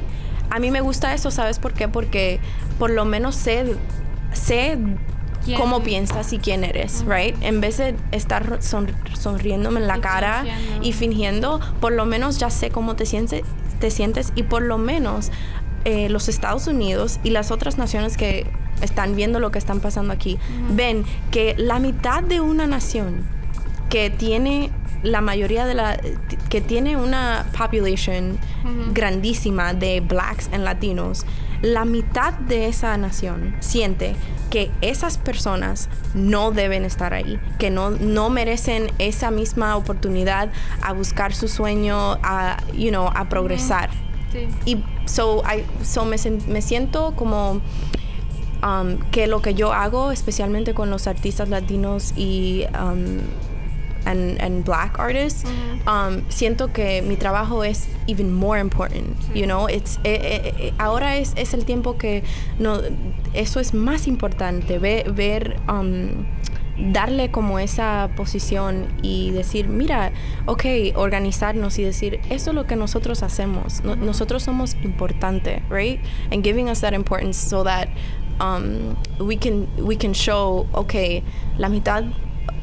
a 0.50 0.58
mí 0.58 0.70
me 0.70 0.80
gusta 0.80 1.12
eso 1.14 1.30
sabes 1.30 1.58
por 1.58 1.72
qué 1.72 1.88
porque 1.88 2.40
por 2.78 2.90
lo 2.90 3.04
menos 3.04 3.34
sé 3.34 3.76
sé 4.32 4.78
cómo 5.56 5.82
piensas 5.82 6.32
y 6.32 6.38
quién 6.38 6.62
eres, 6.62 7.04
right? 7.06 7.34
En 7.40 7.60
vez 7.60 7.78
de 7.78 7.96
estar 8.12 8.58
sonriéndome 8.60 9.80
en 9.80 9.86
la 9.86 10.00
cara 10.00 10.44
y 10.82 10.92
fingiendo, 10.92 11.60
por 11.80 11.92
lo 11.92 12.04
menos 12.04 12.38
ya 12.38 12.50
sé 12.50 12.70
cómo 12.70 12.96
te 12.96 13.06
sientes, 13.06 13.42
te 13.80 13.90
sientes 13.90 14.32
y 14.34 14.42
por 14.42 14.62
lo 14.62 14.76
menos 14.76 15.30
eh, 15.88 16.10
los 16.10 16.28
Estados 16.28 16.66
Unidos 16.66 17.18
y 17.24 17.30
las 17.30 17.50
otras 17.50 17.78
naciones 17.78 18.18
que 18.18 18.46
están 18.82 19.16
viendo 19.16 19.40
lo 19.40 19.50
que 19.50 19.58
están 19.58 19.80
pasando 19.80 20.12
aquí, 20.12 20.38
ven 20.72 21.06
que 21.30 21.54
la 21.56 21.78
mitad 21.78 22.22
de 22.22 22.42
una 22.42 22.66
nación 22.66 23.26
que 23.88 24.10
tiene 24.10 24.70
la 25.02 25.22
mayoría 25.22 25.64
de 25.64 25.72
la 25.72 25.98
que 26.50 26.60
tiene 26.60 26.98
una 26.98 27.46
population 27.56 28.38
grandísima 28.92 29.72
de 29.72 30.00
blacks 30.00 30.50
y 30.52 30.58
latinos, 30.58 31.24
la 31.62 31.86
mitad 31.86 32.34
de 32.34 32.66
esa 32.66 32.94
nación 32.98 33.56
siente 33.60 34.14
que 34.50 34.70
esas 34.82 35.16
personas 35.16 35.88
no 36.12 36.50
deben 36.50 36.84
estar 36.84 37.14
ahí, 37.14 37.40
que 37.58 37.70
no, 37.70 37.92
no 37.92 38.28
merecen 38.28 38.90
esa 38.98 39.30
misma 39.30 39.74
oportunidad 39.76 40.50
a 40.82 40.92
buscar 40.92 41.34
su 41.34 41.48
sueño, 41.48 42.18
a, 42.22 42.58
you 42.74 42.90
know, 42.90 43.10
a 43.14 43.30
progresar. 43.30 43.88
Y 44.64 44.78
so, 45.06 45.42
I, 45.44 45.64
so 45.84 46.04
me, 46.04 46.16
me 46.48 46.62
siento 46.62 47.14
como 47.16 47.60
um, 48.62 48.98
que 49.10 49.26
lo 49.26 49.40
que 49.40 49.54
yo 49.54 49.72
hago, 49.72 50.10
especialmente 50.10 50.74
con 50.74 50.90
los 50.90 51.06
artistas 51.06 51.48
latinos 51.48 52.12
y 52.16 52.64
um, 52.74 53.20
and, 54.04 54.40
and, 54.40 54.64
black 54.64 54.98
artists, 54.98 55.44
um, 55.86 56.22
siento 56.28 56.72
que 56.72 57.02
mi 57.02 57.16
trabajo 57.16 57.62
es 57.62 57.88
even 58.06 58.32
more 58.32 58.58
important. 58.58 59.16
You 59.34 59.46
know, 59.46 59.68
it's, 59.68 59.98
eh, 60.04 60.14
eh, 60.14 60.54
eh, 60.58 60.72
ahora 60.78 61.16
es, 61.16 61.32
es, 61.36 61.54
el 61.54 61.64
tiempo 61.64 61.98
que 61.98 62.22
no, 62.58 62.80
eso 63.34 63.60
es 63.60 63.74
más 63.74 64.06
importante, 64.06 64.78
ver, 64.78 65.12
ver 65.12 65.60
um, 65.68 66.24
darle 66.78 67.30
como 67.30 67.58
esa 67.58 68.10
posición 68.16 68.88
y 69.02 69.30
decir, 69.32 69.68
mira, 69.68 70.12
ok, 70.46 70.64
organizarnos 70.94 71.78
y 71.78 71.84
decir, 71.84 72.20
eso 72.30 72.50
es 72.50 72.54
lo 72.54 72.66
que 72.66 72.76
nosotros 72.76 73.22
hacemos. 73.22 73.82
nosotros 73.82 74.42
somos 74.42 74.76
importante, 74.82 75.62
right? 75.68 76.00
And 76.30 76.44
giving 76.44 76.68
us 76.68 76.80
that 76.80 76.94
importance 76.94 77.36
so 77.36 77.64
that 77.64 77.88
um, 78.40 78.96
we 79.18 79.36
can 79.36 79.68
we 79.84 79.96
can 79.96 80.12
show, 80.12 80.68
okay, 80.74 81.24
la 81.58 81.68
mitad, 81.68 82.12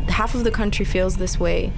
half 0.07 0.36
of 0.36 0.43
the 0.43 0.51
country 0.51 0.86
feels 0.86 1.17
this 1.17 1.39
way, 1.39 1.74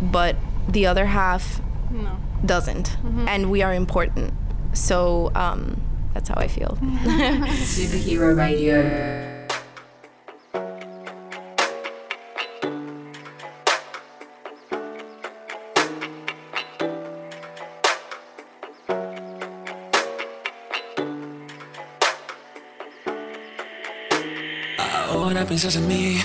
but 0.00 0.36
the 0.68 0.86
other 0.86 1.06
half 1.06 1.60
no. 1.90 2.16
doesn't, 2.44 2.96
and 3.26 3.50
we 3.50 3.62
are 3.62 3.74
important. 3.74 4.32
So 4.72 5.32
um, 5.34 5.80
that's 6.14 6.28
how 6.28 6.36
I 6.36 6.46
feel. 6.46 6.78
Superhero 6.80 8.36
Radio. 8.36 9.29
Piensas 25.38 25.76
en 25.76 25.86
mí, 25.86 26.18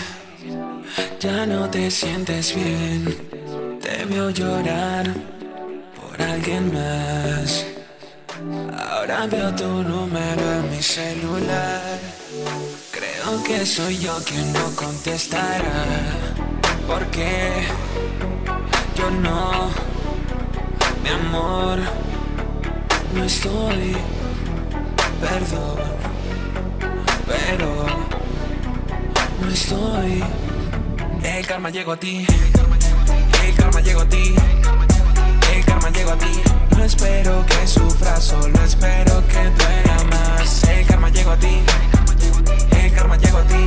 ya 1.19 1.45
no 1.45 1.69
te 1.69 1.91
sientes 1.91 2.55
bien. 2.55 3.15
Te 3.79 4.03
veo 4.05 4.31
llorar 4.31 5.13
por 5.95 6.19
alguien 6.21 6.73
más. 6.73 7.65
Ahora 8.89 9.27
veo 9.27 9.53
tu 9.53 9.83
número 9.83 10.53
en 10.53 10.71
mi 10.71 10.81
celular. 10.81 11.99
Creo 12.91 13.43
que 13.43 13.65
soy 13.65 13.99
yo 13.99 14.17
quien 14.25 14.51
no 14.53 14.75
contestará. 14.75 15.85
Porque 16.87 17.51
yo 18.97 19.11
no, 19.11 19.69
mi 21.03 21.09
amor, 21.09 21.77
no 23.13 23.23
estoy. 23.23 23.95
Perdón, 25.21 25.77
pero 27.27 28.14
estoy. 29.55 30.21
El 31.23 31.47
karma 31.47 31.69
llegó 31.69 31.93
a 31.93 31.97
ti. 31.97 32.27
El 33.45 33.55
karma 33.55 33.79
llegó 33.79 34.01
a 34.01 34.09
ti. 34.09 34.35
El 35.53 35.65
karma 35.65 35.89
llegó 35.91 36.11
a 36.11 36.17
ti. 36.17 36.41
No 36.77 36.83
espero 36.83 37.45
que 37.45 37.65
sufras, 37.65 38.23
solo 38.25 38.61
espero 38.63 39.23
que 39.27 39.43
duela 39.57 39.97
más. 40.11 40.63
El 40.65 40.85
karma 40.85 41.09
llegó 41.09 41.31
a 41.31 41.37
ti. 41.37 41.61
El 42.71 42.91
karma 42.93 43.15
llegó 43.15 43.37
a 43.37 43.43
ti. 43.43 43.63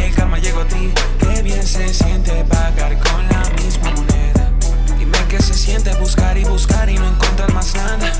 El 0.00 0.14
karma 0.14 0.38
llegó 0.38 0.60
a 0.60 0.64
ti. 0.66 0.92
Qué 1.20 1.42
bien 1.42 1.64
se 1.64 1.94
siente 1.94 2.44
pagar 2.44 2.98
con 2.98 3.28
la 3.28 3.42
misma 3.62 3.90
moneda. 3.92 4.50
Dime 4.98 5.18
qué 5.28 5.40
se 5.40 5.54
siente 5.54 5.94
buscar 6.00 6.36
y 6.36 6.44
buscar 6.44 6.88
y 6.88 6.94
no 6.94 7.06
encontrar 7.06 7.52
más 7.52 7.72
nada. 7.76 8.12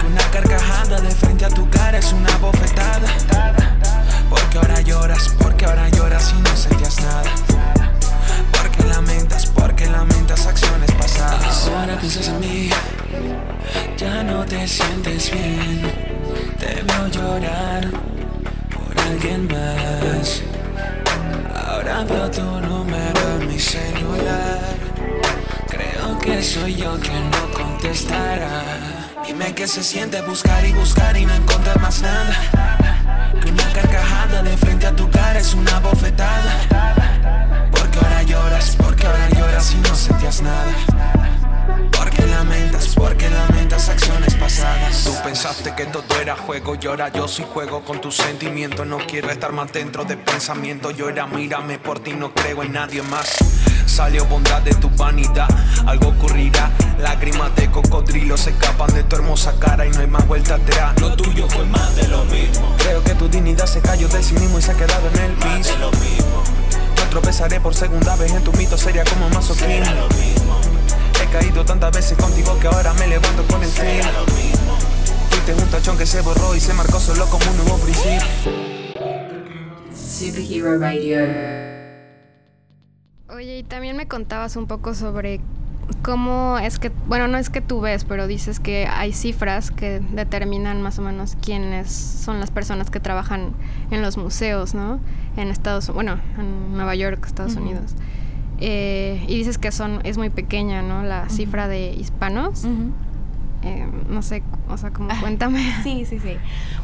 Que 0.00 0.06
una 0.06 0.30
carcajada 0.32 0.74
es 1.96 2.12
una 2.12 2.36
bofetada. 2.38 2.83
Te 14.46 14.68
sientes 14.68 15.30
bien. 15.30 15.80
Te 16.58 16.82
veo 16.82 17.06
llorar 17.08 17.88
por 18.70 19.00
alguien 19.00 19.46
más. 19.46 20.42
Ahora 21.54 22.04
veo 22.04 22.30
tu 22.30 22.42
número 22.42 23.40
en 23.40 23.48
mi 23.48 23.58
celular. 23.58 24.60
Creo 25.68 26.18
que 26.18 26.42
soy 26.42 26.74
yo 26.74 26.98
quien 27.00 27.30
no 27.30 27.50
contestará. 27.52 28.62
Dime 29.26 29.54
qué 29.54 29.66
se 29.66 29.82
siente 29.82 30.20
buscar 30.22 30.64
y 30.64 30.72
buscar 30.72 31.16
y 31.16 31.24
no 31.24 31.34
encontrar 31.34 31.80
más 31.80 32.02
nada. 32.02 32.36
Una 33.50 33.72
carcajada 33.72 34.42
de 34.42 34.56
frente 34.56 34.86
a 34.86 34.94
tu 34.94 35.08
cara 35.10 35.38
es 35.38 35.54
una 35.54 35.80
bofetada. 35.80 37.70
Porque 37.70 37.98
ahora 37.98 38.22
lloras, 38.22 38.76
porque 38.76 39.06
ahora 39.06 39.28
lloras 39.30 39.72
y 39.72 39.76
no 39.76 39.94
sentías 39.94 40.42
nada. 40.42 41.23
Porque 41.90 42.26
lamentas, 42.26 42.94
porque 42.94 43.28
lamentas 43.30 43.88
acciones 43.88 44.34
pasadas. 44.34 45.04
Tú 45.04 45.12
pensaste 45.22 45.74
que 45.74 45.86
todo 45.86 46.04
era 46.20 46.36
juego 46.36 46.76
y 46.80 46.86
ahora 46.86 47.10
yo 47.12 47.28
sí 47.28 47.44
juego 47.52 47.84
con 47.84 48.00
tus 48.00 48.16
sentimientos. 48.16 48.86
No 48.86 48.98
quiero 48.98 49.30
estar 49.30 49.52
más 49.52 49.72
dentro 49.72 50.04
de 50.04 50.16
pensamiento. 50.16 50.90
Yo 50.90 51.08
era 51.08 51.26
mírame 51.26 51.78
por 51.78 52.00
ti, 52.00 52.12
no 52.12 52.32
creo 52.32 52.62
en 52.62 52.72
nadie 52.72 53.02
más. 53.02 53.36
Salió 53.86 54.24
bondad 54.26 54.62
de 54.62 54.74
tu 54.74 54.90
vanidad, 54.90 55.48
algo 55.86 56.08
ocurrirá. 56.08 56.70
Lágrimas 56.98 57.54
de 57.56 57.70
cocodrilo 57.70 58.36
se 58.36 58.50
escapan 58.50 58.92
de 58.94 59.04
tu 59.04 59.16
hermosa 59.16 59.54
cara 59.58 59.86
y 59.86 59.90
no 59.90 60.00
hay 60.00 60.06
más 60.06 60.26
vuelta 60.26 60.54
atrás. 60.54 60.98
Lo 61.00 61.14
tuyo 61.14 61.48
fue 61.48 61.64
más 61.66 61.94
de 61.96 62.08
lo 62.08 62.24
mismo. 62.24 62.74
Creo 62.78 63.04
que 63.04 63.14
tu 63.14 63.28
dignidad 63.28 63.66
se 63.66 63.80
cayó 63.80 64.08
del 64.08 64.22
cinismo 64.22 64.58
y 64.58 64.62
se 64.62 64.72
ha 64.72 64.74
quedado 64.74 65.08
en 65.14 65.18
el 65.18 65.32
piso. 65.32 65.72
de 65.72 65.78
lo 65.78 65.90
mismo. 65.92 66.42
No 66.96 67.10
tropezaré 67.10 67.60
por 67.60 67.74
segunda 67.74 68.16
vez 68.16 68.32
en 68.32 68.42
tu 68.42 68.52
mito, 68.54 68.76
sería 68.76 69.04
como 69.04 69.28
masoquismo. 69.30 69.90
lo 69.94 70.08
mismo. 70.16 70.73
He 71.22 71.26
caído 71.30 71.64
tantas 71.64 71.92
veces 71.92 72.16
contigo 72.18 72.58
que 72.60 72.66
ahora 72.66 72.92
me 72.94 73.06
levanto 73.06 73.46
con 73.46 73.62
el 73.62 73.68
fin. 73.68 74.00
Fuiste 75.30 75.54
un 75.54 75.70
tachón 75.70 75.98
que 75.98 76.06
se 76.06 76.20
borró 76.20 76.54
y 76.54 76.60
se 76.60 76.72
marcó 76.74 77.00
solo 77.00 77.26
como 77.26 77.50
un 77.50 77.56
nuevo 77.56 77.78
principio. 77.78 78.20
Superhero 79.94 80.78
Radio. 80.78 81.18
Oye, 83.28 83.58
y 83.58 83.62
también 83.62 83.96
me 83.96 84.06
contabas 84.06 84.56
un 84.56 84.66
poco 84.66 84.94
sobre 84.94 85.40
cómo 86.02 86.58
es 86.58 86.78
que, 86.78 86.90
bueno, 87.08 87.28
no 87.28 87.38
es 87.38 87.50
que 87.50 87.60
tú 87.60 87.80
ves, 87.80 88.04
pero 88.04 88.26
dices 88.26 88.60
que 88.60 88.86
hay 88.86 89.12
cifras 89.12 89.70
que 89.70 90.00
determinan 90.12 90.82
más 90.82 90.98
o 90.98 91.02
menos 91.02 91.36
quiénes 91.42 91.90
son 91.90 92.40
las 92.40 92.50
personas 92.50 92.90
que 92.90 93.00
trabajan 93.00 93.54
en 93.90 94.02
los 94.02 94.16
museos, 94.16 94.74
¿no? 94.74 95.00
En 95.36 95.48
Estados, 95.48 95.88
bueno, 95.90 96.20
en 96.38 96.74
Nueva 96.74 96.94
York, 96.94 97.24
Estados 97.26 97.56
Unidos. 97.56 97.94
Eh, 98.60 99.24
y 99.26 99.36
dices 99.36 99.58
que 99.58 99.72
son, 99.72 100.00
es 100.04 100.18
muy 100.18 100.30
pequeña, 100.30 100.82
¿no? 100.82 101.02
La 101.02 101.28
cifra 101.28 101.68
de 101.68 101.92
hispanos. 101.92 102.64
Eh, 103.64 103.86
no 104.10 104.20
sé, 104.20 104.42
o 104.68 104.76
sea, 104.76 104.90
como 104.90 105.08
cuéntame. 105.20 105.72
Sí, 105.82 106.04
sí, 106.04 106.18
sí. 106.18 106.36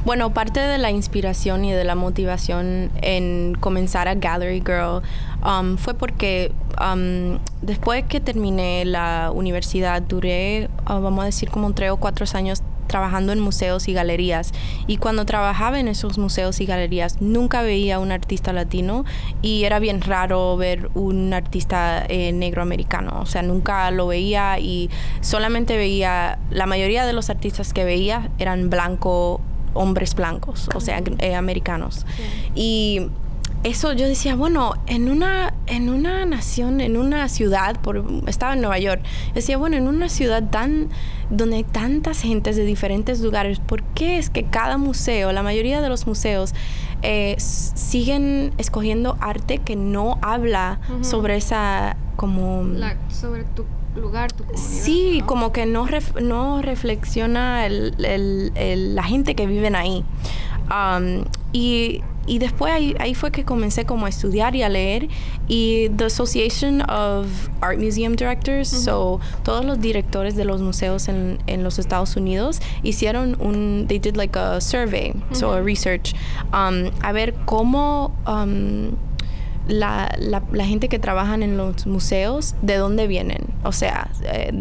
Bueno, 0.04 0.32
parte 0.32 0.60
de 0.60 0.78
la 0.78 0.90
inspiración 0.90 1.64
y 1.64 1.72
de 1.72 1.84
la 1.84 1.94
motivación 1.94 2.90
en 3.02 3.54
comenzar 3.60 4.08
a 4.08 4.14
Gallery 4.14 4.60
Girl 4.60 5.02
um, 5.44 5.76
fue 5.76 5.92
porque 5.92 6.52
um, 6.80 7.38
después 7.60 8.04
que 8.04 8.20
terminé 8.20 8.84
la 8.86 9.30
universidad 9.34 10.00
duré, 10.00 10.70
uh, 10.86 11.00
vamos 11.00 11.22
a 11.22 11.26
decir, 11.26 11.50
como 11.50 11.72
tres 11.74 11.90
o 11.90 11.98
cuatro 11.98 12.24
años 12.32 12.62
trabajando 12.90 13.32
en 13.32 13.38
museos 13.38 13.86
y 13.86 13.92
galerías. 13.92 14.52
Y 14.88 14.96
cuando 14.96 15.24
trabajaba 15.24 15.78
en 15.78 15.86
esos 15.86 16.18
museos 16.18 16.60
y 16.60 16.66
galerías, 16.66 17.22
nunca 17.22 17.62
veía 17.62 18.00
un 18.00 18.10
artista 18.10 18.52
latino 18.52 19.04
y 19.42 19.62
era 19.62 19.78
bien 19.78 20.00
raro 20.00 20.56
ver 20.56 20.90
un 20.94 21.32
artista 21.32 22.04
eh, 22.08 22.32
negro 22.32 22.62
americano. 22.62 23.20
O 23.20 23.26
sea, 23.26 23.42
nunca 23.42 23.88
lo 23.92 24.08
veía 24.08 24.58
y 24.58 24.90
solamente 25.20 25.76
veía, 25.76 26.40
la 26.50 26.66
mayoría 26.66 27.06
de 27.06 27.12
los 27.12 27.30
artistas 27.30 27.72
que 27.72 27.84
veía 27.84 28.28
eran 28.38 28.70
blanco, 28.70 29.40
hombres 29.72 30.16
blancos, 30.16 30.68
o 30.74 30.80
sea, 30.80 31.00
eh, 31.18 31.36
americanos. 31.36 32.06
Y 32.56 33.02
eso 33.62 33.92
yo 33.92 34.06
decía, 34.06 34.34
bueno, 34.34 34.74
en 34.86 35.10
una, 35.10 35.54
en 35.66 35.90
una 35.90 36.24
nación, 36.24 36.80
en 36.80 36.96
una 36.96 37.28
ciudad, 37.28 37.78
por, 37.80 38.04
estaba 38.26 38.54
en 38.54 38.60
Nueva 38.60 38.78
York, 38.78 39.02
decía, 39.34 39.58
bueno, 39.58 39.76
en 39.76 39.86
una 39.86 40.08
ciudad 40.08 40.48
tan, 40.48 40.88
donde 41.28 41.56
hay 41.56 41.64
tantas 41.64 42.20
gentes 42.22 42.56
de 42.56 42.64
diferentes 42.64 43.20
lugares, 43.20 43.60
¿por 43.60 43.82
qué 43.82 44.18
es 44.18 44.30
que 44.30 44.44
cada 44.44 44.78
museo, 44.78 45.32
la 45.32 45.42
mayoría 45.42 45.82
de 45.82 45.88
los 45.88 46.06
museos, 46.06 46.54
eh, 47.02 47.34
siguen 47.38 48.52
escogiendo 48.58 49.16
arte 49.20 49.58
que 49.58 49.76
no 49.76 50.18
habla 50.22 50.80
sobre 51.02 51.36
esa, 51.36 51.96
como... 52.16 52.64
sobre 53.08 53.44
tu 53.44 53.64
lugar, 53.96 54.32
tu. 54.32 54.44
Sí, 54.54 55.22
como 55.26 55.52
que 55.52 55.66
no, 55.66 55.86
no 56.22 56.62
reflexiona 56.62 57.68
la 57.68 59.02
gente 59.02 59.34
que 59.34 59.46
vive 59.46 59.68
ahí. 59.76 60.04
Um, 60.70 61.24
y 61.52 62.02
y 62.30 62.38
después 62.38 62.72
ahí, 62.72 62.94
ahí, 63.00 63.14
fue 63.14 63.32
que 63.32 63.44
comencé 63.44 63.84
como 63.84 64.06
a 64.06 64.08
estudiar 64.08 64.54
y 64.54 64.62
a 64.62 64.68
leer 64.68 65.08
y 65.48 65.88
the 65.88 66.04
Association 66.04 66.80
of 66.88 67.26
Art 67.60 67.76
Museum 67.76 68.14
Directors, 68.14 68.68
so 68.68 69.18
todos 69.42 69.64
los 69.64 69.80
directores 69.80 70.36
de 70.36 70.44
los 70.44 70.60
museos 70.60 71.08
en, 71.08 71.38
en, 71.48 71.64
los 71.64 71.80
Estados 71.80 72.14
Unidos 72.14 72.60
hicieron 72.84 73.36
un, 73.40 73.86
they 73.88 73.98
did 73.98 74.14
like 74.14 74.38
a 74.38 74.60
survey, 74.60 75.12
so 75.32 75.50
a 75.50 75.60
research, 75.60 76.14
um, 76.52 76.92
a 77.02 77.10
ver 77.10 77.34
cómo 77.46 78.12
um, 78.28 78.96
la, 79.66 80.14
la, 80.16 80.44
la, 80.52 80.64
gente 80.64 80.88
que 80.88 81.00
trabaja 81.00 81.34
en 81.34 81.56
los 81.56 81.84
museos, 81.84 82.54
¿de 82.62 82.76
dónde 82.76 83.08
vienen? 83.08 83.46
O 83.64 83.72
sea, 83.72 84.12
eh, 84.22 84.52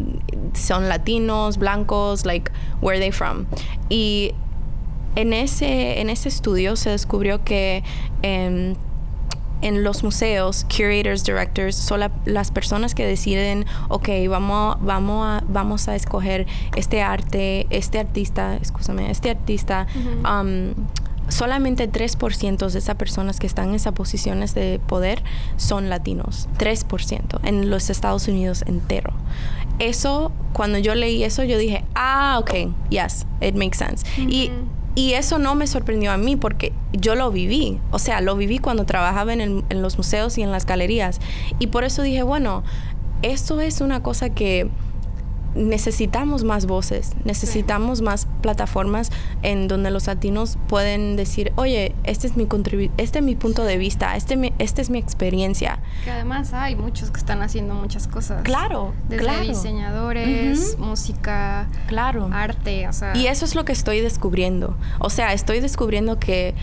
son 0.56 0.90
latinos, 0.90 1.60
blancos, 1.60 2.26
like, 2.26 2.52
where 2.82 2.98
are 2.98 3.00
they 3.00 3.12
from? 3.12 3.46
Y 3.90 4.34
en 5.16 5.34
ese, 5.34 6.02
en 6.02 6.10
ese 6.10 6.30
estudio 6.30 6.76
se 6.76 6.90
descubrió 6.92 7.44
que 7.44 7.84
em, 8.22 8.76
en 9.62 9.84
los 9.84 10.04
museos, 10.04 10.66
curators, 10.66 11.24
directors, 11.24 11.76
son 11.76 12.02
las 12.26 12.52
personas 12.52 12.96
que 12.96 13.06
deciden, 13.06 13.66
ok, 13.90 14.10
vamos, 14.30 14.78
vamos, 14.82 15.26
a, 15.26 15.44
vamos 15.48 15.88
a 15.88 15.96
escoger 15.96 16.48
este 16.76 17.02
arte, 17.02 17.68
este 17.70 18.00
artista, 18.00 18.58
escúchame, 18.58 19.12
este 19.12 19.32
artista. 19.32 19.88
Um, 20.24 20.74
solamente 21.28 21.92
3% 21.92 22.70
de 22.70 22.80
esas 22.80 22.96
personas 22.96 23.40
que 23.40 23.48
están 23.48 23.70
en 23.70 23.76
esas 23.76 23.94
posiciones 23.94 24.54
de 24.56 24.80
poder 24.88 25.24
son 25.58 25.90
latinos. 25.90 26.48
3% 26.58 27.40
en 27.44 27.70
los 27.70 27.90
Estados 27.90 28.28
Unidos 28.28 28.64
entero. 28.66 29.14
Eso, 29.80 30.32
cuando 30.54 30.78
yo 30.78 30.96
leí 30.96 31.24
eso, 31.24 31.44
yo 31.44 31.58
dije, 31.58 31.86
ah, 31.96 32.38
ok, 32.40 32.72
yes, 32.90 33.26
it 33.42 33.56
makes 33.56 33.78
sense. 33.78 34.06
Y 34.18 34.52
y 34.96 35.14
eso 35.14 35.38
no 35.38 35.56
me 35.56 35.68
sorprendió 35.68 36.12
a 36.12 36.18
mí 36.18 36.36
porque 36.36 36.74
yo 36.94 37.16
lo 37.16 37.32
viví, 37.32 37.80
o 37.92 38.00
sea, 38.00 38.22
lo 38.22 38.36
viví 38.36 38.58
cuando 38.58 38.86
trabajaba 38.86 39.34
en, 39.34 39.64
los 39.70 39.98
museos 39.98 40.38
y 40.38 40.42
en 40.42 40.52
las 40.52 40.66
galerías. 40.66 41.20
Y 41.60 41.68
por 41.68 41.84
eso 41.84 42.02
dije, 42.02 42.24
bueno, 42.24 42.64
esto 43.22 43.60
es 43.62 43.82
una 43.82 44.02
cosa 44.02 44.30
que 44.30 44.70
necesitamos 45.56 46.44
más 46.44 46.66
voces, 46.66 47.14
necesitamos 47.24 48.02
más 48.02 48.28
plataformas 48.42 49.12
en 49.42 49.68
donde 49.68 49.92
los 49.92 50.08
latinos 50.08 50.58
pueden 50.68 51.16
decir, 51.16 51.52
oye, 51.56 51.96
este 52.04 52.28
es 52.28 52.38
mi 52.38 52.48
este 52.98 53.20
es 53.20 53.26
mi 53.26 53.36
punto 53.36 53.64
de 53.64 53.78
vista, 53.78 54.16
este, 54.16 54.54
este 54.60 54.82
es 54.82 54.90
mi 54.90 55.00
experiencia. 55.00 55.80
Que 56.04 56.12
además 56.12 56.54
hay 56.54 56.76
muchos 56.76 57.12
que 57.12 57.20
están 57.20 57.42
haciendo 57.42 57.74
muchas 57.74 58.08
cosas. 58.08 58.44
Claro, 58.44 58.94
Desde 59.08 59.42
diseñadores, 59.42 60.78
música, 60.78 61.68
claro. 61.88 62.30
arte, 62.32 62.88
o 62.88 62.94
sea. 62.94 63.16
Y 63.16 63.28
eso 63.28 63.46
es 63.46 63.56
lo 63.56 63.66
que 63.66 63.72
estoy 63.72 64.02
descubriendo. 64.02 64.78
O 65.00 65.10
sea, 65.10 65.34
estoy 65.34 65.60
descubriendo 65.60 66.20
que 66.20 66.54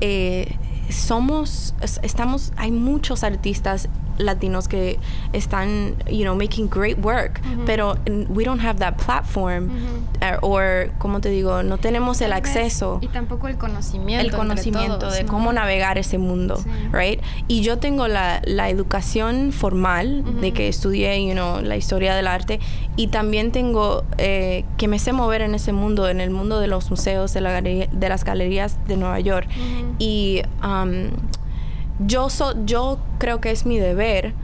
eh, 0.00 0.56
somos, 0.90 1.74
estamos, 2.02 2.52
hay 2.56 2.70
muchos 2.70 3.24
artistas 3.24 3.88
latinos 4.18 4.68
que 4.68 4.98
están, 5.32 5.94
you 6.10 6.22
know, 6.22 6.34
making 6.34 6.68
great 6.68 6.98
work, 6.98 7.40
pero 7.66 7.96
we 8.28 8.44
don't 8.44 8.60
have 8.60 8.78
that 8.78 8.96
platform, 8.96 9.70
uh, 10.20 10.46
or, 10.46 10.90
como 10.98 11.20
te 11.20 11.30
digo, 11.30 11.62
no 11.62 11.78
tenemos 11.78 12.20
el 12.20 12.32
acceso. 12.32 12.98
Y 13.00 13.08
tampoco 13.08 13.48
el 13.48 13.56
conocimiento. 13.56 14.24
El 14.24 14.32
conocimiento 14.32 15.10
de 15.10 15.24
cómo 15.24 15.52
navegar 15.52 15.98
ese 15.98 16.18
mundo, 16.18 16.62
right? 16.92 17.20
Y 17.46 17.62
yo 17.62 17.78
tengo 17.78 18.08
la, 18.08 18.42
la 18.44 18.68
educación 18.68 19.52
formal 19.52 20.24
de 20.40 20.52
que 20.52 20.68
estudié, 20.68 21.26
you 21.26 21.32
know, 21.32 21.60
la 21.60 21.76
historia 21.76 22.14
del 22.14 22.26
arte, 22.26 22.60
y 22.96 23.08
también 23.08 23.52
tengo 23.52 24.04
eh, 24.18 24.64
que 24.76 24.88
me 24.88 24.98
sé 24.98 25.12
mover 25.12 25.42
en 25.42 25.54
ese 25.54 25.72
mundo, 25.72 26.08
en 26.08 26.20
el 26.20 26.30
mundo 26.30 26.58
de 26.60 26.66
los 26.66 26.90
museos, 26.90 27.32
de, 27.32 27.40
la 27.40 27.60
de 27.60 28.08
las 28.08 28.24
galerías 28.24 28.78
de 28.86 28.96
Nueva 28.96 29.20
York. 29.20 29.48
Y 29.98 30.42
um, 30.62 31.10
yo, 32.06 32.30
so, 32.30 32.54
yo 32.64 32.98
creo 33.18 33.40
que 33.40 33.50
es 33.50 33.66
mi 33.66 33.78
deber. 33.78 34.34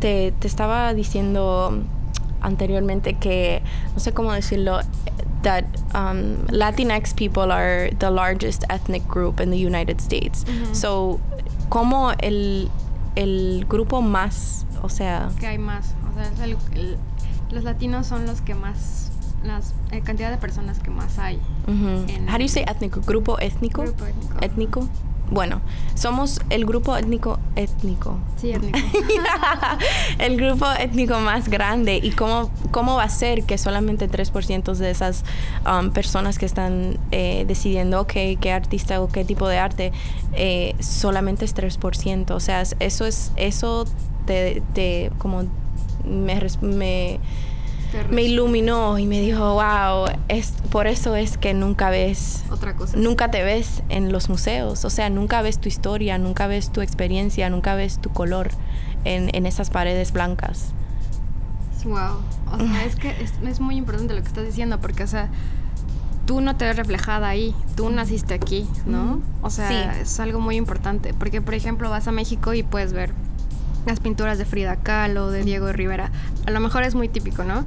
Te, 0.00 0.32
te 0.38 0.46
estaba 0.46 0.92
diciendo 0.94 1.82
anteriormente 2.40 3.14
que, 3.14 3.62
no 3.94 4.00
sé 4.00 4.12
cómo 4.12 4.32
decirlo, 4.32 4.80
that 5.42 5.64
um, 5.94 6.36
Latinx 6.50 7.14
people 7.14 7.50
are 7.52 7.90
the 7.98 8.10
largest 8.10 8.64
ethnic 8.70 9.06
group 9.08 9.40
in 9.40 9.50
the 9.50 9.56
United 9.66 9.98
States. 10.00 10.44
So, 10.72 11.18
como 11.68 12.12
el, 12.18 12.70
el 13.14 13.64
grupo 13.68 14.02
más, 14.02 14.66
o 14.82 14.88
sea... 14.88 15.30
Que 15.40 15.46
hay 15.46 15.58
más. 15.58 15.94
O 16.10 16.14
sea, 16.14 16.30
es 16.32 16.40
el- 16.40 16.56
el- 16.78 16.96
los 17.50 17.64
latinos 17.64 18.06
son 18.06 18.26
los 18.26 18.40
que 18.40 18.54
más. 18.54 19.10
La 19.44 19.60
cantidad 20.02 20.30
de 20.30 20.36
personas 20.38 20.80
que 20.80 20.90
más 20.90 21.18
hay. 21.18 21.36
ujú. 21.68 22.04
en- 22.10 22.28
How 22.28 22.32
do 22.38 22.42
you 22.42 22.48
say 22.48 22.64
étnico? 22.66 23.00
Grupo 23.02 23.38
étnico. 23.38 23.82
Grupo 23.82 24.04
étnico. 24.04 24.34
Étnico. 24.40 24.88
Bueno, 25.30 25.60
somos 25.94 26.40
el 26.50 26.64
grupo 26.66 26.96
étnico 26.96 27.38
étnico. 27.56 28.18
Sí, 28.36 28.52
étnico. 28.52 28.78
el 30.18 30.36
grupo 30.36 30.66
étnico 30.78 31.18
más 31.18 31.48
grande 31.48 31.98
y 32.02 32.10
cómo, 32.12 32.50
cómo 32.70 32.96
va 32.96 33.04
a 33.04 33.08
ser 33.08 33.42
que 33.44 33.58
solamente 33.58 34.08
3% 34.08 34.74
de 34.74 34.90
esas 34.90 35.24
um, 35.66 35.90
personas 35.90 36.38
que 36.38 36.46
están 36.46 36.98
eh, 37.10 37.44
decidiendo 37.48 38.00
ok, 38.02 38.12
qué 38.40 38.52
artista 38.52 39.00
o 39.00 39.08
qué 39.08 39.24
tipo 39.24 39.48
de 39.48 39.58
arte, 39.58 39.92
eh, 40.32 40.74
solamente 40.80 41.44
es 41.44 41.54
3%. 41.54 42.30
O 42.34 42.40
sea, 42.40 42.60
es- 42.60 42.76
eso 42.78 43.04
es, 43.06 43.32
eso 43.36 43.84
te, 44.26 44.62
te 44.74 45.10
como 45.18 45.42
me, 46.04 46.40
me, 46.60 47.18
me 48.10 48.22
iluminó 48.22 48.98
y 48.98 49.06
me 49.06 49.20
dijo, 49.20 49.54
wow, 49.54 50.06
es, 50.28 50.52
por 50.70 50.86
eso 50.86 51.14
es 51.16 51.38
que 51.38 51.54
nunca 51.54 51.90
ves 51.90 52.44
Otra 52.50 52.74
cosa. 52.76 52.96
nunca 52.96 53.30
te 53.30 53.42
ves 53.42 53.82
en 53.88 54.12
los 54.12 54.28
museos, 54.28 54.84
o 54.84 54.90
sea, 54.90 55.10
nunca 55.10 55.42
ves 55.42 55.58
tu 55.58 55.68
historia, 55.68 56.18
nunca 56.18 56.46
ves 56.46 56.70
tu 56.70 56.80
experiencia, 56.80 57.48
nunca 57.50 57.74
ves 57.74 57.98
tu 57.98 58.10
color 58.10 58.50
en, 59.04 59.30
en 59.34 59.46
esas 59.46 59.70
paredes 59.70 60.12
blancas. 60.12 60.72
Wow. 61.84 62.18
O 62.52 62.58
sea, 62.58 62.84
es 62.84 62.96
que 62.96 63.10
es, 63.22 63.32
es 63.46 63.60
muy 63.60 63.76
importante 63.76 64.12
lo 64.14 64.20
que 64.22 64.26
estás 64.28 64.44
diciendo 64.44 64.80
porque, 64.80 65.04
o 65.04 65.06
sea, 65.06 65.28
tú 66.26 66.40
no 66.40 66.56
te 66.56 66.64
ves 66.64 66.76
reflejada 66.76 67.28
ahí, 67.28 67.54
tú 67.76 67.88
naciste 67.90 68.34
aquí, 68.34 68.66
¿no? 68.86 69.20
O 69.42 69.50
sea, 69.50 69.68
Sí. 69.94 70.00
es 70.00 70.18
algo 70.18 70.40
muy 70.40 70.56
importante 70.56 71.14
porque, 71.14 71.40
por 71.40 71.54
ejemplo, 71.54 71.88
vas 71.88 72.08
a 72.08 72.12
México 72.12 72.54
y 72.54 72.64
puedes 72.64 72.92
ver 72.92 73.12
las 73.86 74.00
pinturas 74.00 74.36
de 74.38 74.44
Frida 74.44 74.76
Kahlo, 74.76 75.30
de 75.30 75.42
Diego 75.44 75.72
Rivera. 75.72 76.10
A 76.46 76.50
lo 76.50 76.60
mejor 76.60 76.82
es 76.82 76.94
muy 76.94 77.08
típico, 77.08 77.44
¿no? 77.44 77.64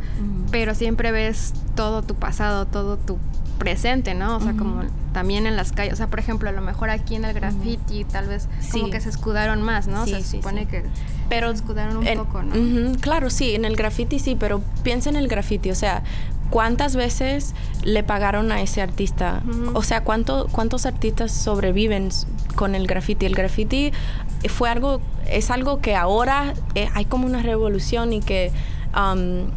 Pero 0.51 0.75
siempre 0.75 1.11
ves 1.11 1.53
todo 1.75 2.01
tu 2.03 2.15
pasado, 2.15 2.65
todo 2.67 2.97
tu 2.97 3.17
presente, 3.57 4.13
¿no? 4.13 4.37
O 4.37 4.39
sea, 4.41 4.53
como 4.53 4.83
también 5.13 5.45
en 5.45 5.55
las 5.57 5.71
calles. 5.73 5.93
O 5.93 5.97
sea, 5.97 6.07
por 6.07 6.19
ejemplo, 6.19 6.47
a 6.49 6.53
lo 6.53 6.61
mejor 6.61 6.89
aquí 6.89 7.15
en 7.15 7.25
el 7.25 7.33
graffiti 7.33 8.05
tal 8.05 8.27
vez 8.27 8.47
como 8.71 8.89
que 8.89 9.01
se 9.01 9.09
escudaron 9.09 9.61
más, 9.61 9.87
¿no? 9.87 10.05
Sí, 10.05 10.11
se 10.11 10.23
supone 10.37 10.61
sí. 10.61 10.67
que 10.67 10.83
Pero 11.29 11.49
se 11.49 11.55
escudaron 11.55 11.97
un 11.97 12.07
en- 12.07 12.19
poco, 12.19 12.41
¿no? 12.43 12.97
Claro, 12.99 13.29
sí, 13.29 13.55
en 13.55 13.65
el 13.65 13.75
graffiti 13.75 14.19
sí, 14.19 14.37
pero 14.39 14.61
piensa 14.83 15.09
en 15.09 15.17
el 15.17 15.27
graffiti, 15.27 15.71
o 15.71 15.75
sea, 15.75 16.03
¿cuántas 16.49 16.95
veces 16.95 17.53
le 17.83 18.01
pagaron 18.03 18.51
a 18.53 18.61
ese 18.61 18.81
artista? 18.81 19.41
O 19.73 19.83
sea, 19.83 20.03
¿cuánto, 20.05 20.47
¿cuántos 20.51 20.85
artistas 20.85 21.31
sobreviven 21.33 22.09
con 22.55 22.75
el 22.75 22.87
graffiti? 22.87 23.25
El 23.25 23.35
graffiti 23.35 23.91
fue 24.47 24.69
algo, 24.69 25.01
es 25.27 25.49
algo 25.49 25.81
que 25.81 25.95
ahora 25.95 26.53
eh, 26.75 26.87
hay 26.93 27.05
como 27.05 27.25
una 27.25 27.41
revolución 27.41 28.13
y 28.13 28.21
que... 28.21 28.51
um, 28.93 29.51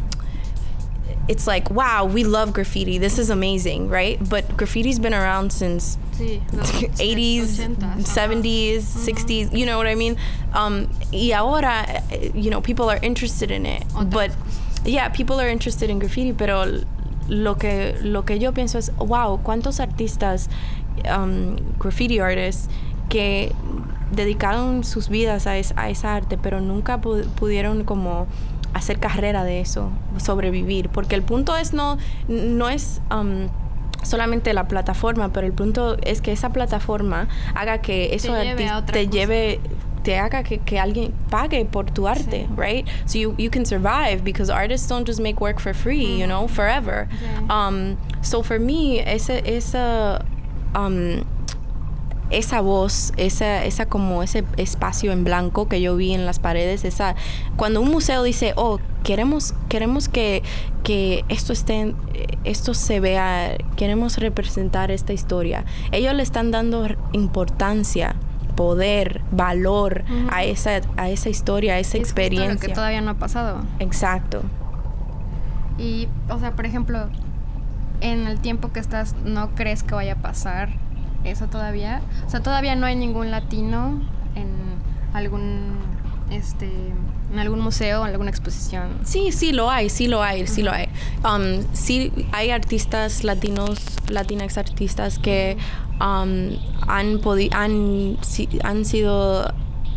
it's 1.27 1.47
like, 1.47 1.69
wow, 1.69 2.03
we 2.05 2.23
love 2.23 2.53
graffiti. 2.53 2.97
This 2.97 3.17
is 3.17 3.29
amazing, 3.29 3.87
right? 3.87 4.17
But 4.29 4.57
graffiti's 4.57 4.99
been 4.99 5.13
around 5.13 5.51
since 5.53 5.97
Sí, 6.13 6.41
los 6.53 6.69
80s, 6.71 7.59
80s, 7.59 7.77
ajá. 7.81 7.97
70s, 7.97 8.81
60s, 8.81 9.57
you 9.57 9.65
know 9.65 9.77
what 9.77 9.87
I 9.87 9.95
mean? 9.95 10.17
Um, 10.53 10.89
y 11.11 11.31
ahora, 11.31 11.85
eh, 12.11 12.31
you 12.35 12.49
know, 12.49 12.61
people 12.61 12.89
are 12.89 12.99
interested 13.01 13.51
in 13.51 13.65
it. 13.65 13.83
But 14.09 14.31
yeah, 14.85 15.09
people 15.09 15.39
are 15.39 15.49
interested 15.49 15.89
in 15.89 15.99
graffiti, 15.99 16.33
pero 16.33 16.65
lo 17.27 17.55
que, 17.55 17.95
lo 18.01 18.23
que 18.23 18.37
yo 18.37 18.51
pienso 18.51 18.77
es, 18.77 18.91
wow, 18.97 19.39
¿cuántos 19.43 19.79
artistas, 19.79 20.49
um, 21.09 21.55
graffiti 21.79 22.19
artists, 22.19 22.67
que 23.13 23.51
dedicaron 24.11 24.83
sus 24.83 25.09
vidas 25.09 25.45
a, 25.47 25.57
es- 25.57 25.73
a 25.77 25.89
esa 25.89 26.15
arte, 26.15 26.37
pero 26.37 26.61
nunca 26.61 26.99
pu- 26.99 27.25
pudieron 27.39 27.83
como 27.83 28.27
hacer 28.73 28.99
carrera 28.99 29.43
de 29.43 29.59
eso, 29.61 29.89
sobrevivir? 30.17 30.89
Porque 30.89 31.15
el 31.15 31.21
punto 31.23 31.55
es 31.55 31.73
no, 31.73 31.97
no 32.27 32.69
es... 32.69 33.01
um, 33.15 33.47
solamente 34.03 34.53
la 34.53 34.67
plataforma, 34.67 35.29
pero 35.31 35.47
el 35.47 35.53
punto 35.53 35.95
es 36.03 36.19
que 36.21 36.33
esa 36.33 36.49
plataforma 36.49 37.27
haga 37.55 37.77
que 37.77 38.13
eso 38.15 38.33
lleve 38.43 38.67
a 38.67 38.73
artis- 38.77 38.81
otra 38.83 38.93
te 38.93 39.05
cosa. 39.05 39.17
lleve 39.17 39.59
te 40.03 40.17
haga 40.19 40.43
que, 40.43 40.57
que 40.59 40.77
alguien 40.77 41.13
pague 41.29 41.63
por 41.63 41.89
tu 41.89 42.05
arte, 42.09 42.45
Sí. 42.49 42.61
right? 42.61 42.85
So 43.05 43.17
you, 43.19 43.33
you 43.37 43.49
can 43.49 43.65
survive 43.65 44.21
because 44.25 44.51
artists 44.51 44.89
don't 44.89 45.07
just 45.07 45.21
make 45.21 45.39
work 45.39 45.61
for 45.61 45.73
free, 45.73 46.19
you 46.19 46.27
know, 46.27 46.49
forever. 46.49 47.07
Um, 47.49 47.95
so 48.21 48.43
for 48.43 48.59
me, 48.59 48.99
ese, 48.99 49.41
esa, 49.45 50.19
um, 50.75 51.23
esa 52.29 52.61
voz, 52.61 53.13
esa, 53.17 53.63
esa 53.65 53.85
como 53.85 54.23
ese 54.23 54.43
espacio 54.57 55.11
en 55.11 55.23
blanco 55.23 55.67
que 55.67 55.81
yo 55.81 55.95
vi 55.95 56.13
en 56.13 56.25
las 56.25 56.39
paredes, 56.39 56.85
esa, 56.85 57.15
cuando 57.55 57.81
un 57.81 57.89
museo 57.91 58.23
dice, 58.23 58.53
oh, 58.55 58.79
queremos, 59.03 59.53
queremos 59.69 60.09
que, 60.09 60.43
que 60.83 61.25
esto 61.29 61.53
esté, 61.53 61.93
esto 62.43 62.73
se 62.73 62.99
vea, 62.99 63.57
queremos 63.75 64.17
representar 64.17 64.91
esta 64.91 65.13
historia, 65.13 65.65
ellos 65.91 66.13
le 66.13 66.23
están 66.23 66.51
dando 66.51 66.87
importancia 67.11 68.15
poder, 68.55 69.21
valor 69.31 70.03
a 70.31 70.43
esa 70.43 70.81
a 70.95 71.09
esa 71.09 71.29
historia, 71.29 71.73
a 71.73 71.79
esa 71.79 71.97
Es 71.97 72.03
experiencia. 72.03 72.53
lo 72.53 72.59
que 72.59 72.67
todavía 72.69 73.01
no 73.01 73.11
ha 73.11 73.15
pasado. 73.15 73.63
Exacto. 73.79 74.43
Y, 75.79 76.07
o 76.29 76.37
sea, 76.39 76.51
por 76.51 76.67
ejemplo, 76.67 77.07
en 78.01 78.27
el 78.27 78.39
tiempo 78.39 78.71
que 78.71 78.79
estás, 78.79 79.15
¿no 79.25 79.55
crees 79.55 79.81
que 79.81 79.95
vaya 79.95 80.13
a 80.13 80.21
pasar 80.21 80.69
eso 81.23 81.47
todavía? 81.47 82.01
O 82.25 82.29
sea, 82.29 82.41
todavía 82.41 82.75
no 82.75 82.85
hay 82.85 82.95
ningún 82.95 83.31
latino 83.31 84.01
en 84.35 84.47
algún, 85.13 85.75
este, 86.31 86.69
en 87.31 87.39
algún 87.39 87.59
museo, 87.61 88.05
en 88.05 88.11
alguna 88.11 88.29
exposición. 88.29 88.99
Sí, 89.03 89.31
sí 89.31 89.51
lo 89.51 89.69
hay, 89.69 89.89
sí 89.89 90.07
lo 90.07 90.21
hay, 90.21 90.47
sí 90.47 90.61
lo 90.63 90.71
hay. 90.71 90.87
Um, 91.23 91.63
sí 91.73 92.11
hay 92.31 92.49
artistas 92.51 93.23
latinos, 93.23 93.79
latinex 94.07 94.57
artistas 94.57 95.19
que 95.19 95.57
um, 95.99 96.57
han, 96.87 97.21
podi- 97.21 97.53
han, 97.53 98.17
si- 98.21 98.49
han 98.63 98.85
sido, 98.85 99.51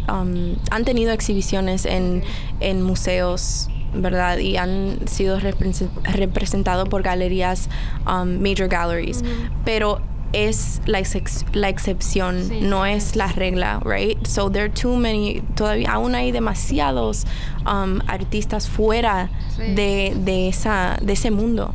um, 0.09 0.55
han 0.71 0.85
tenido 0.85 1.13
exhibiciones 1.13 1.85
en, 1.87 2.23
en 2.61 2.83
museos, 2.83 3.69
¿verdad? 3.95 4.39
Y 4.39 4.57
han 4.59 5.01
sido 5.07 5.39
represen- 5.41 5.91
representados 6.05 6.89
por 6.89 7.03
galerías, 7.03 7.69
um, 8.07 8.41
major 8.43 8.69
galleries. 8.69 9.23
Pero 9.65 10.01
es 10.45 10.81
la, 10.87 11.01
exex- 11.01 11.45
la 11.55 11.69
excepción, 11.69 12.45
Sí, 12.49 12.61
no 12.63 12.85
es 12.87 13.17
la 13.17 13.29
regla, 13.29 13.81
right? 13.85 14.25
So 14.27 14.51
there 14.51 14.65
are 14.67 14.73
too 14.73 14.97
many, 14.97 15.43
todavía 15.55 15.93
aún 15.93 16.15
hay 16.15 16.31
demasiados 16.33 17.25
um, 17.67 18.01
artistas 18.07 18.69
fuera 18.69 19.31
Sí. 19.57 19.75
de, 19.75 20.15
de, 20.19 20.49
esa, 20.49 20.99
de 21.01 21.13
ese 21.15 21.31
mundo. 21.31 21.73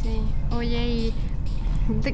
Sí. 0.00 0.20
Oye, 0.50 0.86
y 0.88 1.14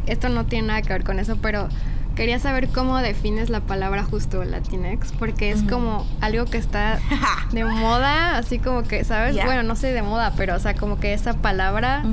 esto 0.06 0.28
no 0.28 0.46
tiene 0.46 0.68
nada 0.68 0.82
que 0.82 0.88
ver 0.92 1.04
con 1.04 1.18
eso, 1.18 1.36
pero 1.42 1.68
quería 2.14 2.38
saber 2.38 2.68
cómo 2.68 2.98
defines 2.98 3.50
la 3.50 3.60
palabra 3.60 4.04
justo 4.04 4.44
Latinx, 4.44 5.12
porque 5.18 5.50
es 5.50 5.62
como 5.64 6.06
algo 6.20 6.44
que 6.46 6.58
está 6.58 6.98
de 7.52 7.64
moda, 7.64 8.38
así 8.38 8.58
como 8.58 8.82
que, 8.84 9.04
¿sabes? 9.04 9.34
Ya. 9.34 9.44
Bueno, 9.46 9.62
no 9.64 9.76
sé 9.76 9.92
de 9.92 10.02
moda, 10.02 10.32
pero 10.36 10.54
o 10.54 10.58
sea, 10.58 10.74
como 10.74 10.98
que 11.00 11.12
esa 11.12 11.34
palabra, 11.34 12.04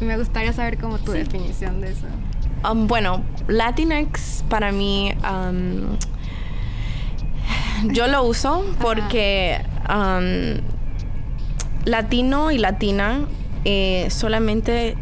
y 0.00 0.04
me 0.04 0.16
gustaría 0.16 0.52
saber 0.52 0.78
como 0.78 0.98
tu 0.98 1.12
definición 1.12 1.80
de 1.80 1.92
eso. 1.92 2.06
Um, 2.68 2.86
bueno, 2.86 3.22
Latinx 3.48 4.44
para 4.48 4.72
mí, 4.72 5.12
um, 5.22 5.96
yo 7.92 8.06
lo 8.06 8.24
uso 8.24 8.64
porque 8.80 9.60
um, 9.88 10.60
latino 11.84 12.50
y 12.50 12.58
latina 12.58 13.26
eh, 13.64 14.08
solamente, 14.10 14.96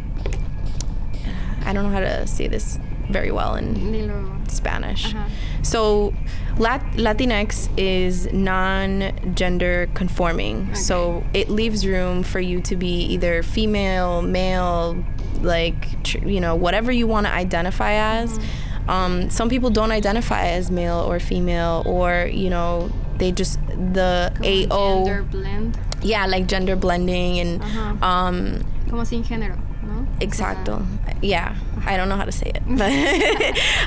I 1.65 1.73
don't 1.73 1.83
know 1.83 1.91
how 1.91 2.01
to 2.01 2.27
say 2.27 2.47
this 2.47 2.79
very 3.09 3.31
well 3.31 3.55
in. 3.55 4.11
Spanish. 4.49 5.15
Ajá. 5.15 5.27
So, 5.63 6.13
Lat- 6.57 6.85
Latinx 6.97 7.67
is 7.77 8.31
non-gender 8.31 9.89
conforming. 9.93 10.75
So 10.75 11.23
it 11.33 11.49
leaves 11.49 11.85
room 11.87 12.21
for 12.23 12.39
you 12.39 12.61
to 12.61 12.75
be 12.75 13.05
either 13.13 13.41
female, 13.43 14.21
male, 14.21 15.03
like 15.41 16.03
tr- 16.03 16.19
you 16.27 16.39
know 16.39 16.55
whatever 16.55 16.91
you 16.91 17.07
want 17.07 17.25
to 17.27 17.33
identify 17.33 17.93
as. 17.93 18.39
Um, 18.87 19.29
some 19.29 19.49
people 19.49 19.69
don't 19.69 19.91
identify 19.91 20.47
as 20.49 20.69
male 20.69 20.99
or 20.99 21.19
female, 21.19 21.83
or 21.85 22.29
you 22.31 22.49
know 22.49 22.91
they 23.17 23.31
just 23.31 23.57
the 23.93 24.31
Como 24.35 24.49
AO. 24.75 25.05
Gender 25.05 25.23
blend. 25.23 25.79
Yeah, 26.01 26.25
like 26.27 26.47
gender 26.47 26.75
blending 26.75 27.39
and 27.39 27.61
Ajá. 27.61 28.01
um, 28.03 28.63
Como 28.89 29.03
sin 29.05 29.23
género. 29.23 29.57
¿no? 29.83 30.05
Exacto. 30.19 30.85
Yeah, 31.21 31.55
I 31.85 31.97
don't 31.97 32.09
know 32.09 32.15
how 32.15 32.25
to 32.25 32.31
say 32.31 32.51
it. 32.53 32.63
But 32.67 32.91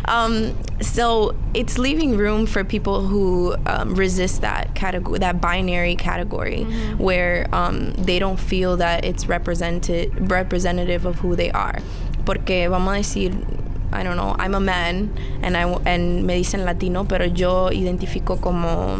um, 0.10 0.56
so 0.80 1.34
it's 1.54 1.78
leaving 1.78 2.16
room 2.16 2.46
for 2.46 2.64
people 2.64 3.06
who 3.06 3.56
um, 3.66 3.94
resist 3.94 4.40
that 4.42 4.74
category, 4.74 5.18
that 5.18 5.40
binary 5.40 5.96
category, 5.96 6.64
where 6.98 7.48
um, 7.54 7.92
they 7.94 8.18
don't 8.18 8.38
feel 8.38 8.76
that 8.76 9.04
it's 9.04 9.26
represented 9.26 10.30
representative 10.30 11.06
of 11.06 11.18
who 11.20 11.36
they 11.36 11.50
are. 11.50 11.78
Porque 12.24 12.68
vamos 12.68 12.94
a 12.94 12.98
decir, 12.98 13.32
I 13.92 14.02
don't 14.02 14.16
know, 14.16 14.34
I'm 14.38 14.54
a 14.54 14.60
man 14.60 15.16
and 15.42 15.56
I 15.56 15.62
and 15.86 16.26
me 16.26 16.42
dicen 16.42 16.64
latino, 16.64 17.04
pero 17.04 17.26
yo 17.26 17.70
identifico 17.70 18.40
como 18.40 18.98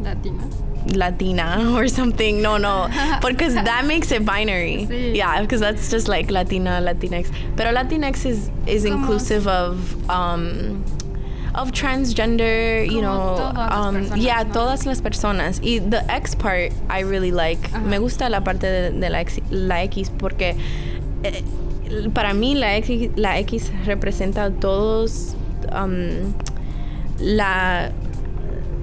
Latina. 0.00 0.65
Latina 0.94 1.72
or 1.74 1.88
something. 1.88 2.42
No, 2.42 2.56
no, 2.56 2.88
because 3.26 3.54
that 3.54 3.84
makes 3.86 4.12
it 4.12 4.24
binary. 4.24 4.86
Sí. 4.88 5.16
Yeah, 5.16 5.40
because 5.42 5.60
that's 5.60 5.90
just 5.90 6.08
like 6.08 6.30
Latina, 6.30 6.80
Latinx. 6.82 7.30
But 7.56 7.66
Latinx 7.74 8.26
is 8.26 8.50
is 8.66 8.84
Como- 8.84 8.96
inclusive 8.98 9.48
of 9.48 10.10
um 10.10 10.84
of 11.54 11.72
transgender, 11.72 12.86
you 12.88 13.00
know, 13.00 13.34
todas 13.38 13.72
um, 13.72 13.94
personas, 13.94 14.22
yeah, 14.22 14.42
¿no? 14.42 14.52
todas 14.52 14.86
las 14.86 15.00
personas. 15.00 15.60
Y 15.62 15.78
the 15.78 16.04
X 16.10 16.34
part 16.34 16.72
I 16.90 17.00
really 17.00 17.32
like. 17.32 17.60
Ajá. 17.72 17.82
Me 17.84 17.98
gusta 17.98 18.28
la 18.28 18.40
parte 18.40 18.66
de, 18.66 18.90
de 18.90 19.08
la, 19.08 19.20
X, 19.20 19.40
la 19.50 19.82
X 19.84 20.10
porque 20.18 20.54
eh, 21.24 21.42
para 22.12 22.34
mí 22.34 22.54
la 22.54 22.76
X, 22.76 23.10
la 23.16 23.38
X 23.38 23.72
representa 23.86 24.44
a 24.44 24.50
todos 24.50 25.34
um, 25.72 26.34
la 27.18 27.90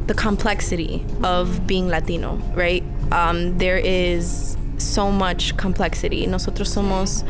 the 0.08 0.14
complexity 0.14 1.04
of 1.24 1.66
being 1.68 1.88
Latino, 1.88 2.38
right? 2.56 2.84
Um, 3.12 3.58
there 3.58 3.78
is 3.78 4.58
so 4.78 5.12
much 5.12 5.56
complexity. 5.58 6.26
Nosotros 6.28 6.70
somos 6.70 7.24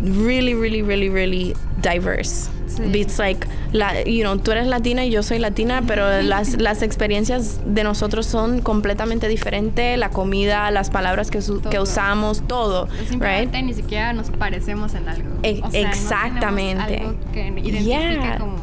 really, 0.00 0.54
really, 0.54 0.82
really, 0.82 1.08
really 1.08 1.54
diverse. 1.80 2.48
Sí. 2.66 2.94
It's 3.00 3.18
like, 3.18 3.46
la, 3.72 4.00
you 4.06 4.22
know, 4.22 4.36
tú 4.36 4.52
eres 4.52 4.66
latina 4.68 5.04
y 5.04 5.10
yo 5.10 5.22
soy 5.22 5.38
latina, 5.38 5.82
pero 5.86 6.22
las, 6.22 6.54
las 6.60 6.82
experiencias 6.82 7.60
de 7.64 7.82
nosotros 7.82 8.26
son 8.26 8.60
completamente 8.60 9.26
diferentes. 9.28 9.98
La 9.98 10.10
comida, 10.10 10.70
las 10.70 10.90
palabras 10.90 11.30
que, 11.30 11.42
su- 11.42 11.60
que 11.62 11.80
usamos, 11.80 12.42
todo, 12.46 12.88
right? 13.18 13.52
ni 13.52 13.74
siquiera 13.74 14.12
nos 14.12 14.30
parecemos 14.30 14.94
en 14.94 15.08
algo. 15.08 15.30
E- 15.42 15.60
O 15.64 15.70
sea, 15.70 15.82
no 15.82 15.88
exactamente. 15.88 16.84
tenemos 16.86 17.14
algo 17.16 17.32
que 17.32 17.82
Yeah. 17.82 18.38
como. 18.38 18.56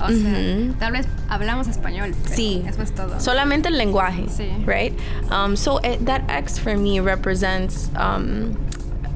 O 0.00 0.08
sea, 0.08 0.16
Ujú. 0.16 0.74
tal 0.78 0.92
vez 0.92 1.06
hablamos 1.28 1.66
español. 1.68 2.14
pero 2.22 2.34
Sí. 2.34 2.62
Eso 2.66 2.82
es 2.82 2.94
todo. 2.94 3.18
Solamente 3.20 3.68
el 3.68 3.76
lenguaje, 3.78 4.26
Sí. 4.28 4.48
right? 4.66 4.92
Um, 5.32 5.56
so 5.56 5.78
it, 5.84 6.04
that 6.06 6.22
X 6.28 6.58
for 6.58 6.76
me 6.76 7.00
represents 7.00 7.90
um, 7.96 8.56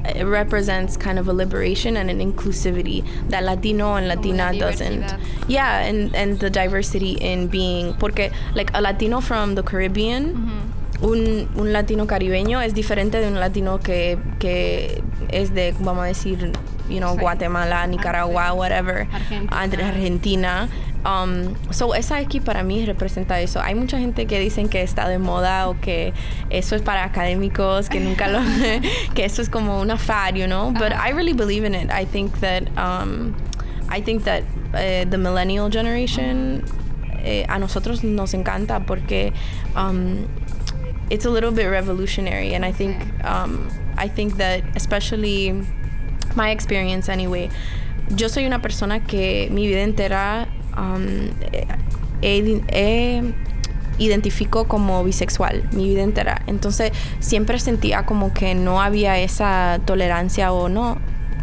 it 0.05 0.25
represents 0.25 0.97
kind 0.97 1.17
of 1.17 1.29
a 1.29 1.33
liberation 1.33 1.95
and 1.95 2.09
an 2.09 2.19
inclusivity 2.19 3.03
that 3.29 3.41
Latino 3.43 3.95
and 3.95 4.07
Latina 4.09 4.51
la 4.51 4.59
doesn't. 4.59 5.05
Yeah, 5.47 5.79
and 5.87 6.13
and 6.13 6.39
the 6.39 6.49
diversity 6.49 7.13
in 7.21 7.47
being 7.47 7.93
porque 7.93 8.31
like 8.53 8.69
a 8.73 8.81
Latino 8.81 9.21
from 9.21 9.55
the 9.55 9.63
Caribbean. 9.63 10.71
Un, 11.01 11.49
un 11.57 11.73
latino 11.73 12.05
caribeño 12.07 12.61
es 12.61 12.73
diferente 12.73 13.19
de 13.19 13.27
un 13.27 13.37
latino 13.37 13.77
que, 13.79 14.17
que 14.39 15.03
es 15.29 15.53
de, 15.53 15.73
vamos 15.81 16.03
a 16.05 16.07
decir, 16.07 16.53
you 16.93 16.99
know. 16.99 17.15
Guatemala, 17.15 17.87
Nicaragua, 17.87 18.49
sí. 18.49 18.55
whatever, 18.55 19.07
Argentina. 19.49 20.69
Um, 21.05 21.55
so 21.71 21.93
esa 21.93 22.17
aquí 22.17 22.39
para 22.39 22.63
mí 22.63 22.85
representa 22.85 23.41
eso. 23.41 23.59
Hay 23.61 23.75
mucha 23.75 23.97
gente 23.97 24.25
que 24.25 24.39
dicen 24.39 24.69
que 24.69 24.81
está 24.81 25.07
de 25.09 25.19
moda 25.19 25.67
o 25.67 25.79
que 25.81 26.13
eso 26.49 26.75
es 26.75 26.81
para 26.81 27.03
académicos, 27.03 27.89
que 27.89 27.99
nunca 27.99 28.27
lo, 28.27 28.39
que 29.15 29.25
eso 29.25 29.41
es 29.41 29.49
como 29.49 29.81
una 29.81 29.97
fad, 29.97 30.35
you 30.35 30.45
know. 30.45 30.71
But 30.71 30.93
Ajá. 30.93 31.09
I 31.09 31.11
really 31.11 31.33
believe 31.33 31.65
in 31.65 31.75
it. 31.75 31.91
I 31.91 32.05
think 32.05 32.39
that, 32.39 32.63
um, 32.77 33.35
I 33.89 34.01
think 34.01 34.23
that 34.23 34.43
uh, 34.73 35.09
the 35.09 35.17
millennial 35.17 35.69
generation 35.69 36.63
eh, 37.23 37.45
a 37.47 37.59
nosotros 37.59 38.03
nos 38.03 38.33
encanta 38.33 38.85
porque 38.85 39.33
um, 39.75 40.27
it's 41.09 41.25
a 41.25 41.29
little 41.29 41.51
bit 41.51 41.67
revolutionary, 41.67 42.53
and 42.53 42.65
I 42.65 42.71
think 42.71 42.95
um, 43.23 43.67
I 43.97 44.07
think 44.07 44.37
that 44.37 44.63
especially 44.75 45.53
my 46.35 46.51
experience 46.51 47.11
anyway. 47.11 47.49
Yo 48.09 48.29
soy 48.29 48.45
una 48.45 48.61
persona 48.61 49.03
que 49.03 49.49
mi 49.51 49.67
vida 49.67 49.81
entera 49.81 50.47
um, 50.77 51.29
he, 52.21 53.33
identifico 53.99 54.67
como 54.67 55.03
bisexual 55.03 55.63
mi 55.71 55.87
vida 55.87 56.01
entera. 56.01 56.41
Entonces 56.47 56.91
siempre 57.19 57.59
sentía 57.59 58.05
como 58.05 58.33
que 58.33 58.55
no 58.55 58.81
había 58.81 59.19
esa 59.19 59.79
tolerancia 59.85 60.51
o 60.51 60.67
no 60.67 60.97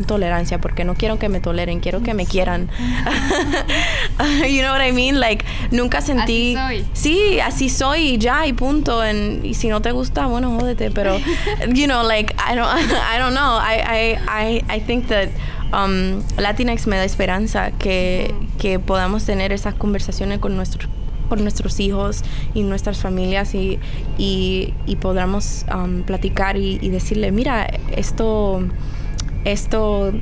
tolerancia 0.05 0.61
porque 0.61 0.85
no 0.85 0.95
quiero 0.95 1.19
que 1.19 1.29
me 1.29 1.41
toleren, 1.41 1.81
quiero 1.81 2.03
que 2.03 2.15
me 2.15 2.27
quieran. 2.27 2.69
you 4.49 4.63
know 4.63 4.73
what 4.73 4.87
I 4.87 4.93
mean? 4.93 5.21
Like 5.21 5.45
nunca 5.71 6.01
sentí 6.01 6.55
soy. 6.55 6.87
Sí, 6.93 7.41
así 7.41 7.69
soy 7.69 8.15
y 8.15 8.19
ya 8.19 8.47
y 8.47 8.53
punto 8.53 9.01
and, 9.01 9.45
y 9.45 9.55
si 9.55 9.69
no 9.69 9.81
te 9.81 9.93
gusta, 9.93 10.27
bueno, 10.27 10.59
jódete, 10.59 10.91
pero 10.91 11.19
you 11.75 11.87
know 11.87 12.07
like 12.07 12.35
I 12.37 12.55
don't 12.55 12.69
I 13.15 13.19
don't 13.19 13.35
know. 13.35 13.59
I 13.59 13.83
I 13.87 14.19
I 14.29 14.77
I 14.77 14.81
think 14.81 15.09
that 15.09 15.29
um, 15.73 16.23
Latinx 16.37 16.87
me 16.87 16.97
da 16.97 17.05
esperanza 17.05 17.71
que, 17.73 18.35
que 18.59 18.79
podamos 18.79 19.25
tener 19.25 19.53
esas 19.53 19.75
conversaciones 19.75 20.39
con 20.39 20.57
nuestros 20.57 20.89
con 21.29 21.43
nuestros 21.45 21.79
hijos 21.79 22.25
y 22.55 22.65
nuestras 22.65 22.99
familias 22.99 23.55
y, 23.55 23.79
y, 24.19 24.75
y 24.85 24.97
podamos 24.97 25.65
um, 25.73 26.03
platicar 26.03 26.57
y, 26.57 26.81
y 26.83 26.89
decirle, 26.89 27.31
mira, 27.31 27.71
esto, 27.95 28.61
esto 29.45 30.13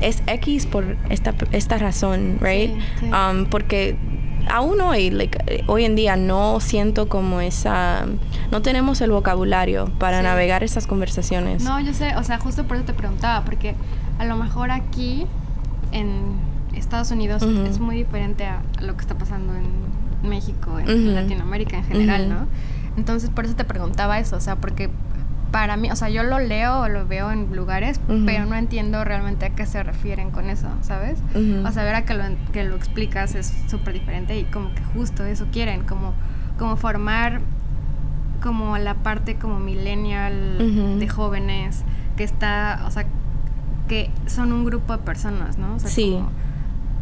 es 0.00 0.22
X 0.26 0.66
por 0.66 0.96
esta, 1.08 1.34
esta 1.52 1.78
razón, 1.78 2.38
right? 2.40 2.70
Sí, 2.72 2.80
sí. 3.00 3.06
Um, 3.10 3.46
porque 3.46 3.96
aún 4.50 4.80
hoy, 4.80 5.10
like, 5.10 5.64
hoy 5.66 5.84
en 5.84 5.94
día 5.96 6.16
no 6.16 6.60
siento 6.60 7.08
como 7.08 7.40
esa, 7.40 8.06
no 8.50 8.60
tenemos 8.62 9.00
el 9.00 9.10
vocabulario 9.10 9.86
para 9.98 10.18
Sí. 10.18 10.24
navegar 10.24 10.62
esas 10.64 10.86
conversaciones. 10.86 11.62
No, 11.64 11.80
yo 11.80 11.94
sé, 11.94 12.14
o 12.16 12.22
sea, 12.24 12.38
justo 12.38 12.64
por 12.64 12.76
eso 12.76 12.86
te 12.86 12.92
preguntaba, 12.92 13.44
porque 13.44 13.74
a 14.18 14.24
lo 14.24 14.36
mejor 14.36 14.70
aquí 14.70 15.26
en 15.92 16.10
Estados 16.74 17.10
Unidos 17.12 17.42
es 17.42 17.78
muy 17.78 17.96
diferente 17.96 18.44
a, 18.44 18.60
a 18.78 18.82
lo 18.82 18.94
que 18.96 19.00
está 19.00 19.16
pasando 19.16 19.54
en 19.54 20.28
México, 20.28 20.78
en. 20.78 21.14
Latinoamérica 21.14 21.78
en 21.78 21.84
general. 21.84 22.28
¿no? 22.28 22.46
Entonces 22.96 23.30
por 23.30 23.44
eso 23.44 23.54
te 23.54 23.64
preguntaba 23.64 24.18
eso, 24.18 24.36
o 24.36 24.40
sea, 24.40 24.56
porque 24.56 24.90
para 25.54 25.76
mí, 25.76 25.88
o 25.88 25.94
sea, 25.94 26.08
yo 26.08 26.24
lo 26.24 26.40
leo 26.40 26.80
o 26.80 26.88
lo 26.88 27.06
veo 27.06 27.30
en 27.30 27.54
lugares, 27.54 28.00
pero 28.26 28.44
no 28.44 28.56
entiendo 28.56 29.04
realmente 29.04 29.46
a 29.46 29.50
qué 29.50 29.66
se 29.66 29.84
refieren 29.84 30.32
con 30.32 30.50
eso, 30.50 30.66
¿sabes? 30.80 31.20
O 31.64 31.70
sea, 31.70 31.84
ver 31.84 31.94
a 31.94 32.04
que 32.04 32.14
lo, 32.14 32.24
que 32.52 32.64
lo 32.64 32.74
explicas 32.74 33.36
es 33.36 33.54
súper 33.68 33.94
diferente 33.94 34.36
y 34.36 34.42
como 34.46 34.74
que 34.74 34.82
justo 34.82 35.24
eso 35.24 35.46
quieren, 35.52 35.84
como, 35.84 36.12
como 36.58 36.74
formar 36.74 37.40
como 38.42 38.76
la 38.78 38.94
parte 38.94 39.36
como 39.36 39.60
millennial 39.60 40.98
de 40.98 41.08
jóvenes 41.08 41.84
que 42.16 42.24
está, 42.24 42.82
o 42.88 42.90
sea, 42.90 43.04
que 43.86 44.10
son 44.26 44.52
un 44.52 44.64
grupo 44.64 44.92
de 44.96 45.04
personas, 45.04 45.56
¿no? 45.56 45.76
O 45.76 45.78
sea, 45.78 45.88
Sí. 45.88 46.14
como- 46.16 46.30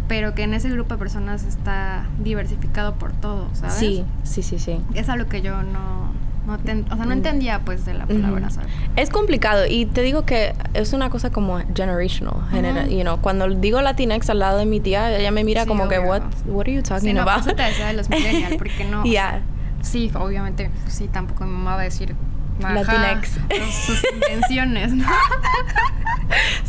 pero 0.09 0.35
que 0.35 0.43
en 0.43 0.53
ese 0.53 0.69
grupo 0.69 0.93
de 0.95 0.99
personas 0.99 1.45
está 1.45 2.05
diversificado 2.23 2.97
por 2.97 3.13
todo, 3.13 3.49
¿sabes? 3.55 3.77
Sí, 3.77 4.05
sí, 4.25 4.43
sí, 4.43 4.59
sí. 4.59 4.79
Es 4.93 5.09
algo 5.09 5.27
que 5.31 5.41
yo 5.41 5.63
no, 5.63 6.13
no 6.47 6.59
ten- 6.59 6.85
o 6.91 6.97
sea, 6.97 7.05
no 7.07 7.13
entendía 7.13 7.61
pues 7.61 7.85
de 7.85 7.95
la 7.95 8.07
palabra. 8.07 8.51
¿sabes? 8.51 8.69
Es 8.97 9.11
complicado 9.11 9.65
y 9.69 9.87
te 9.87 10.03
digo 10.03 10.25
que 10.25 10.55
es 10.75 10.93
una 10.93 11.09
cosa 11.11 11.31
como 11.31 11.59
generational, 11.75 12.35
genera- 12.51 12.83
Ujú. 12.83 12.91
you 12.91 13.03
know, 13.03 13.19
cuando 13.21 13.49
digo 13.49 13.81
Latinx 13.81 14.29
al 14.31 14.41
lado 14.41 14.59
de 14.59 14.67
mi 14.67 14.81
tía, 14.81 15.17
ella 15.17 15.31
me 15.31 15.45
mira 15.45 15.63
Sí, 15.63 15.69
como 15.69 15.89
que 15.89 15.99
what 16.01 16.23
what 16.47 16.63
are 16.63 16.73
you 16.75 16.83
talking 16.83 17.09
Sí, 17.11 17.13
no, 17.15 17.23
about? 17.23 17.45
de 17.45 17.93
los 17.95 18.09
porque 18.59 18.85
no- 18.91 19.05
Yeah. 19.13 19.43
Sí, 19.83 20.11
obviamente, 20.15 20.71
sí, 20.89 21.09
tampoco 21.09 21.45
mi 21.45 21.53
mamá 21.53 21.75
va 21.77 21.81
a 21.83 21.85
decir 21.85 22.15
ajá, 22.63 22.75
Latinx. 22.75 23.31
sus- 23.87 24.05
invenciones, 24.15 24.93
¿no? 24.95 25.07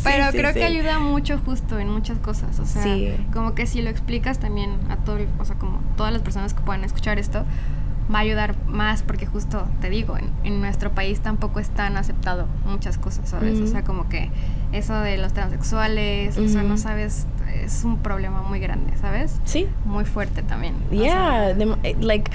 Pero 0.02 0.30
sí, 0.30 0.38
creo 0.38 0.52
sí. 0.52 0.58
que 0.58 0.64
ayuda 0.64 0.98
mucho 0.98 1.38
justo 1.44 1.78
en 1.78 1.88
muchas 1.88 2.18
cosas, 2.18 2.58
o 2.58 2.66
sea, 2.66 2.82
Sí. 2.82 3.14
como 3.32 3.54
que 3.54 3.66
si 3.66 3.80
lo 3.82 3.88
explicas 3.90 4.38
también 4.38 4.70
a 4.90 4.96
todo, 4.96 5.18
o 5.38 5.44
sea, 5.44 5.56
como 5.56 5.80
todas 5.96 6.12
las 6.12 6.22
personas 6.22 6.52
que 6.54 6.60
puedan 6.60 6.84
escuchar 6.84 7.18
esto, 7.18 7.44
va 8.12 8.18
a 8.18 8.22
ayudar 8.22 8.54
más 8.66 9.02
porque 9.02 9.26
justo 9.26 9.66
te 9.80 9.88
digo, 9.90 10.16
en, 10.18 10.30
en 10.44 10.60
nuestro 10.60 10.90
país 10.92 11.20
tampoco 11.20 11.60
es 11.60 11.70
tan 11.70 11.96
aceptado 11.96 12.46
muchas 12.66 12.98
cosas, 12.98 13.28
¿sabes? 13.30 13.60
O 13.60 13.66
sea, 13.66 13.82
como 13.84 14.08
que 14.08 14.30
eso 14.72 14.94
de 15.00 15.16
los 15.18 15.32
transexuales, 15.32 16.36
o 16.38 16.48
sea, 16.48 16.62
no 16.62 16.74
Ujú. 16.74 16.82
sabes, 16.82 17.26
es 17.62 17.84
un 17.84 17.98
problema 17.98 18.42
muy 18.42 18.58
grande, 18.60 18.96
¿sabes? 19.00 19.40
Sí. 19.44 19.68
Muy 19.84 20.04
fuerte 20.04 20.42
también. 20.42 20.74
o 20.90 20.94
Yeah, 20.94 21.12
sea, 21.12 21.56
dem- 21.56 21.78
eh, 21.82 21.96
like 22.00 22.30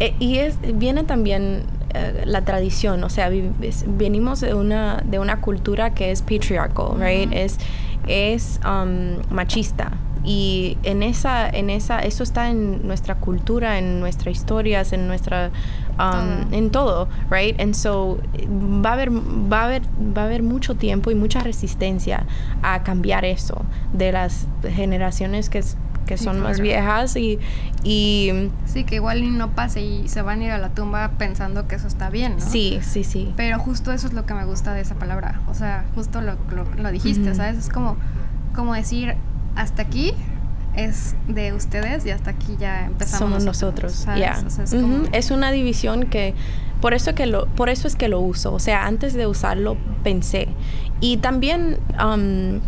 eh, 0.00 0.14
y 0.18 0.38
es 0.38 0.58
viene 0.74 1.04
también 1.04 1.62
eh, 1.94 2.22
la 2.26 2.42
tradición, 2.42 3.02
o 3.04 3.08
sea, 3.08 3.28
vi- 3.30 3.50
es- 3.62 3.84
venimos 3.86 4.40
de 4.40 4.52
una 4.54 5.02
de 5.04 5.18
una 5.18 5.40
cultura 5.40 5.94
que 5.94 6.10
es 6.10 6.20
patriarchal, 6.22 6.98
right? 7.00 7.32
Es 7.32 7.58
es 8.06 8.60
um, 8.64 9.18
machista 9.34 9.92
y 10.26 10.76
en 10.82 11.04
esa, 11.04 11.48
en 11.48 11.70
esa, 11.70 12.00
eso 12.00 12.24
está 12.24 12.50
en 12.50 12.84
nuestra 12.86 13.14
cultura, 13.14 13.78
en 13.78 14.00
nuestras 14.00 14.34
historias, 14.34 14.92
en 14.92 15.06
nuestra, 15.06 15.52
um, 16.00 16.52
en 16.52 16.70
todo, 16.70 17.08
right? 17.30 17.58
And 17.60 17.74
so 17.74 18.18
va 18.84 18.90
a 18.90 18.92
haber, 18.94 19.10
va 19.12 19.60
a 19.60 19.64
haber, 19.66 19.82
va 19.82 20.22
a 20.22 20.24
haber 20.24 20.42
mucho 20.42 20.74
tiempo 20.74 21.12
y 21.12 21.14
mucha 21.14 21.40
resistencia 21.40 22.26
a 22.62 22.82
cambiar 22.82 23.24
eso 23.24 23.64
de 23.92 24.10
las 24.10 24.48
generaciones 24.64 25.48
que 25.48 25.62
que 26.06 26.16
son 26.16 26.40
más 26.40 26.60
viejas 26.60 27.16
y, 27.16 27.38
y... 27.82 28.50
Sí, 28.64 28.84
que 28.84 28.94
igual 28.94 29.36
no 29.36 29.50
pase 29.50 29.82
y 29.82 30.08
se 30.08 30.22
van 30.22 30.40
a 30.40 30.44
ir 30.44 30.50
a 30.52 30.58
la 30.58 30.70
tumba 30.70 31.10
pensando 31.18 31.66
que 31.66 31.74
eso 31.74 31.88
está 31.88 32.10
bien, 32.10 32.36
¿no? 32.38 32.40
Sí, 32.40 32.78
sí, 32.82 33.04
sí. 33.04 33.34
Pero 33.36 33.58
justo 33.58 33.92
eso 33.92 34.06
es 34.06 34.12
lo 34.12 34.24
que 34.24 34.32
me 34.32 34.44
gusta 34.44 34.72
de 34.72 34.80
esa 34.80 34.94
palabra, 34.94 35.40
o 35.48 35.54
sea, 35.54 35.84
justo 35.94 36.20
lo, 36.20 36.36
lo, 36.78 36.92
dijiste, 36.92 37.34
¿sabes? 37.34 37.58
Es 37.58 37.68
como, 37.68 37.96
como 38.54 38.74
decir, 38.74 39.16
hasta 39.56 39.82
aquí 39.82 40.14
es 40.76 41.16
de 41.26 41.52
ustedes 41.52 42.04
y 42.06 42.10
hasta 42.10 42.30
aquí 42.30 42.56
ya 42.58 42.86
empezamos. 42.86 43.18
Somos 43.18 43.44
nosotros, 43.44 44.04
ya. 44.16 44.42
Es, 45.12 45.30
una 45.30 45.50
división 45.50 46.04
que 46.04 46.34
por 46.80 46.92
eso 46.92 47.14
que 47.14 47.26
lo 47.26 47.46
por 47.46 47.70
eso 47.70 47.88
es 47.88 47.96
que 47.96 48.08
lo 48.08 48.20
uso. 48.20 48.52
O 48.52 48.58
sea 48.58 48.86
antes 48.86 49.14
de 49.14 49.26
usarlo 49.26 49.76
pensé. 50.04 50.48
Y 51.00 51.16
también 51.16 51.78
um, 52.04 52.60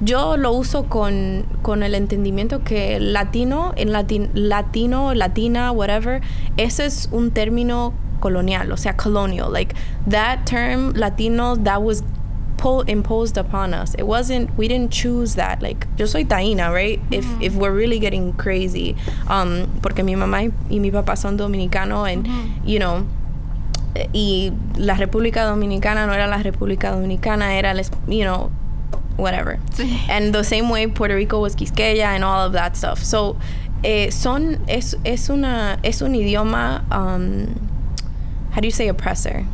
yo 0.00 0.36
lo 0.36 0.52
uso 0.52 0.84
con, 0.84 1.44
con, 1.62 1.82
el 1.82 1.94
entendimiento 1.94 2.62
que 2.62 3.00
latino, 3.00 3.72
en 3.76 3.92
latin, 3.92 4.30
latino, 4.34 5.12
latina, 5.14 5.72
whatever, 5.72 6.20
ese 6.56 6.86
es 6.86 7.08
un 7.10 7.32
término 7.32 7.92
colonial, 8.20 8.70
o 8.70 8.76
sea, 8.76 8.96
colonial. 8.96 9.52
Like 9.52 9.74
that 10.08 10.44
term 10.44 10.92
latino, 10.94 11.56
that 11.56 11.82
was 11.82 12.04
imposed 12.86 13.38
upon 13.38 13.72
us. 13.72 13.94
It 13.94 14.04
wasn't, 14.04 14.56
we 14.56 14.68
didn't 14.68 14.92
choose 14.92 15.34
that. 15.36 15.62
Like, 15.62 15.86
yo 15.96 16.06
soy 16.06 16.24
taína, 16.24 16.72
right? 16.72 17.00
If, 17.10 17.26
if 17.40 17.54
we're 17.54 17.72
really 17.72 17.98
getting 17.98 18.32
crazy. 18.34 18.96
Um, 19.28 19.80
porque 19.82 20.04
mi 20.04 20.14
mamá 20.14 20.52
y, 20.70 20.78
mi 20.78 20.90
papá 20.90 21.16
son 21.16 21.36
dominicanos, 21.36 22.12
and, 22.12 22.28
you 22.68 22.78
know, 22.78 23.06
y 24.12 24.52
la 24.76 24.94
República 24.94 25.44
Dominicana 25.44 26.06
no 26.06 26.12
era 26.12 26.26
la 26.26 26.38
República 26.38 26.92
Dominicana, 26.92 27.56
era, 27.56 27.74
les 27.74 27.90
you 28.06 28.24
know, 28.24 28.50
whatever. 29.16 29.58
And 30.08 30.34
the 30.34 30.44
same 30.44 30.68
way 30.68 30.86
Puerto 30.86 31.14
Rico 31.14 31.40
was 31.40 31.54
Quisqueya 31.56 32.04
and 32.04 32.24
all 32.24 32.46
of 32.46 32.52
that 32.52 32.76
stuff. 32.76 33.02
So, 33.02 33.36
eh, 33.84 34.10
son, 34.10 34.64
es, 34.68 34.94
es, 35.04 35.28
una, 35.28 35.78
es 35.84 36.02
un 36.02 36.14
idioma, 36.14 36.84
um, 36.92 37.68
how 38.50 38.60
do 38.60 38.66
you 38.66 38.72
say 38.72 38.88
oppressor? 38.88 39.46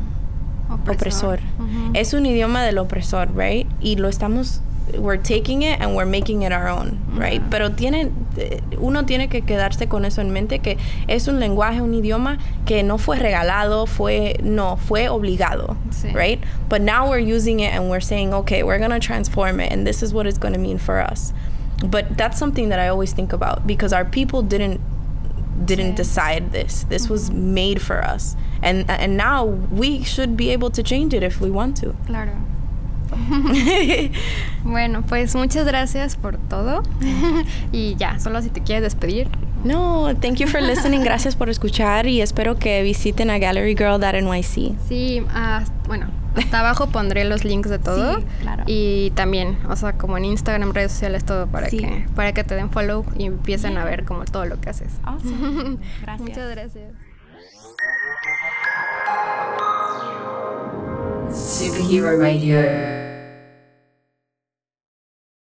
Opresor. 0.87 1.41
Es 1.95 2.15
un 2.15 2.27
idioma 2.27 2.63
del 2.63 2.79
opresor, 2.79 3.35
right? 3.37 3.67
Y 3.81 3.97
lo 3.97 4.09
estamos 4.09 4.61
we're 4.99 5.17
taking 5.17 5.63
it 5.63 5.81
and 5.81 5.95
we're 5.97 6.07
making 6.07 6.43
it 6.43 6.53
our 6.53 6.69
own, 6.69 7.01
right? 7.15 7.43
Pero 7.51 7.71
tiene, 7.71 8.11
uno 8.79 9.05
tiene 9.05 9.29
que 9.29 9.43
quedarse 9.43 9.89
con 9.89 10.05
eso 10.05 10.21
en 10.21 10.31
mente 10.31 10.59
que 10.59 10.77
es 11.09 11.27
un 11.27 11.41
lenguaje, 11.41 11.81
un 11.81 11.95
idioma 11.95 12.39
que 12.67 12.83
no 12.83 12.99
fue 12.99 13.19
regalado, 13.19 13.87
fue 13.87 14.37
no, 14.43 14.77
fue 14.77 15.09
obligado, 15.09 15.77
right? 16.13 16.43
But 16.69 16.83
now 16.83 17.09
we're 17.09 17.19
using 17.19 17.61
it 17.61 17.73
and 17.75 17.91
we're 17.91 18.01
saying, 18.01 18.35
okay, 18.35 18.63
we're 18.63 18.79
gonna 18.79 19.01
transform 19.01 19.61
it, 19.61 19.73
and 19.73 19.87
this 19.87 20.03
is 20.03 20.13
what 20.13 20.27
it's 20.27 20.39
gonna 20.39 20.59
mean 20.59 20.79
for 20.79 21.01
us. 21.01 21.33
But 21.85 22.17
that's 22.17 22.39
something 22.39 22.69
that 22.69 22.79
I 22.79 22.89
always 22.89 23.13
think 23.13 23.33
about 23.33 23.67
because 23.67 23.93
our 23.93 24.05
people 24.05 24.43
didn't 24.43 24.81
didn't 25.65 25.95
decide 25.95 26.53
this. 26.53 26.85
This 26.89 27.09
was 27.09 27.31
mm-hmm. 27.31 27.55
made 27.55 27.83
for 27.83 28.03
us, 28.03 28.37
and 28.63 28.89
and 28.91 29.17
now 29.17 29.45
we 29.45 30.03
should 30.03 30.37
be 30.37 30.51
able 30.51 30.71
to 30.71 30.83
change 30.83 31.15
it 31.15 31.23
if 31.23 31.41
we 31.41 31.51
want 31.51 31.77
to. 31.79 31.95
Claro. 32.07 32.33
bueno, 34.65 35.03
pues 35.03 35.35
muchas 35.35 35.67
gracias 35.67 36.17
por 36.17 36.37
todo. 36.49 36.83
Mm-hmm. 36.83 37.47
y 37.73 37.95
ya, 37.97 38.19
solo 38.19 38.43
si 38.43 38.51
te 38.51 38.63
quieres 38.63 38.83
despedir. 38.83 39.29
No, 39.65 40.15
thank 40.21 40.37
you 40.37 40.47
for 40.47 40.61
listening. 40.61 41.01
Gracias 41.05 41.37
por 41.37 41.49
escuchar 41.49 42.07
y 42.07 42.21
espero 42.21 42.57
que 42.57 42.83
visiten 42.83 43.31
a 43.31 43.39
gallerygirl.nyc. 43.39 44.79
Sí, 44.89 45.21
uh, 45.23 45.65
bueno, 45.89 46.11
hasta 46.37 46.61
abajo 46.61 46.89
pondré 46.89 47.25
los 47.25 47.45
links 47.45 47.71
de 47.71 47.79
todo. 47.81 48.19
Sí, 48.21 48.27
claro. 48.43 48.65
Y 48.67 49.11
también, 49.13 49.59
o 49.69 49.77
sea, 49.77 49.95
como 49.95 50.19
en 50.19 50.27
Instagram, 50.27 50.73
redes 50.73 50.93
sociales, 50.93 51.25
todo 51.25 51.47
para, 51.47 51.69
que, 51.69 52.07
para 52.15 52.33
que 52.33 52.45
te 52.45 52.55
den 52.55 52.71
follow 52.71 53.05
y 53.19 53.25
empiecen 53.25 53.79
a 53.79 53.85
ver 53.85 54.05
como 54.05 54.25
todo 54.25 54.45
lo 54.45 54.61
que 54.61 54.71
haces. 54.71 54.93
Awesome. 55.03 55.79
Gracias. 56.03 56.21
Muchas 56.29 56.51
gracias. 56.51 56.93
Superhero 61.33 62.19
Radio. 62.19 63.04